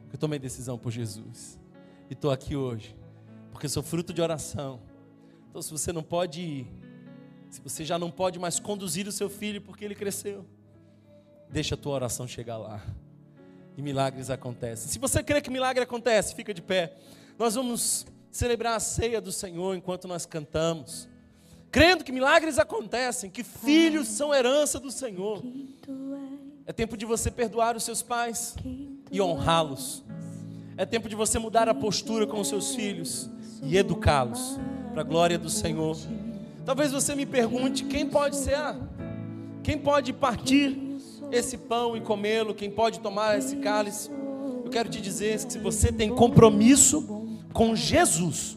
[0.09, 1.59] que eu tomei decisão por Jesus.
[2.09, 2.97] E estou aqui hoje,
[3.51, 4.81] porque sou fruto de oração.
[5.49, 6.67] Então, se você não pode ir,
[7.51, 10.45] se você já não pode mais conduzir o seu filho porque ele cresceu,
[11.51, 12.83] deixa a tua oração chegar lá.
[13.77, 14.89] E milagres acontecem.
[14.89, 16.97] Se você crê que milagre acontece, fica de pé.
[17.39, 21.09] Nós vamos celebrar a ceia do Senhor enquanto nós cantamos
[21.71, 25.43] crendo que milagres acontecem, que filhos são herança do Senhor.
[26.67, 28.57] É tempo de você perdoar os seus pais
[29.11, 30.05] e honrá-los.
[30.77, 33.31] É tempo de você mudar a postura com os seus filhos
[33.63, 34.59] e educá-los
[34.93, 35.97] para a glória do Senhor.
[36.65, 38.59] Talvez você me pergunte quem pode ser,
[39.63, 40.79] quem pode partir
[41.31, 44.11] esse pão e comê-lo, quem pode tomar esse cálice.
[44.65, 48.57] Eu quero te dizer que se você tem compromisso com Jesus,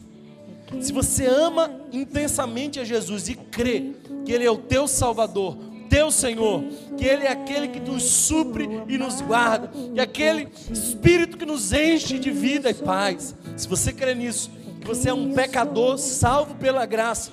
[0.80, 3.92] Se você ama intensamente a Jesus e crê
[4.24, 5.56] que Ele é o teu Salvador,
[5.88, 6.64] teu Senhor,
[6.96, 11.44] que Ele é aquele que nos supre e nos guarda, que é aquele Espírito que
[11.44, 13.34] nos enche de vida e paz.
[13.56, 14.50] Se você crê nisso,
[14.82, 17.30] que você é um pecador salvo pela graça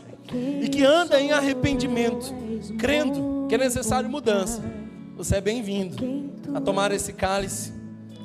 [0.61, 2.33] e que anda em arrependimento,
[2.77, 4.61] crendo que é necessário mudança,
[5.17, 7.73] você é bem-vindo a tomar esse cálice,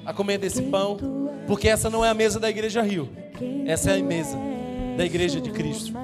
[0.05, 0.99] a comer desse pão,
[1.47, 3.09] porque essa não é a mesa da Igreja Rio,
[3.65, 4.37] essa é a mesa
[4.97, 5.95] da Igreja de Cristo,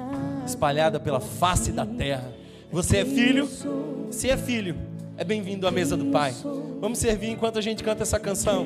[0.45, 2.33] espalhada pela face da terra.
[2.71, 3.47] Você é filho?
[4.09, 4.75] Se é filho,
[5.15, 6.33] é bem-vindo à mesa do Pai.
[6.79, 8.65] Vamos servir enquanto a gente canta essa canção.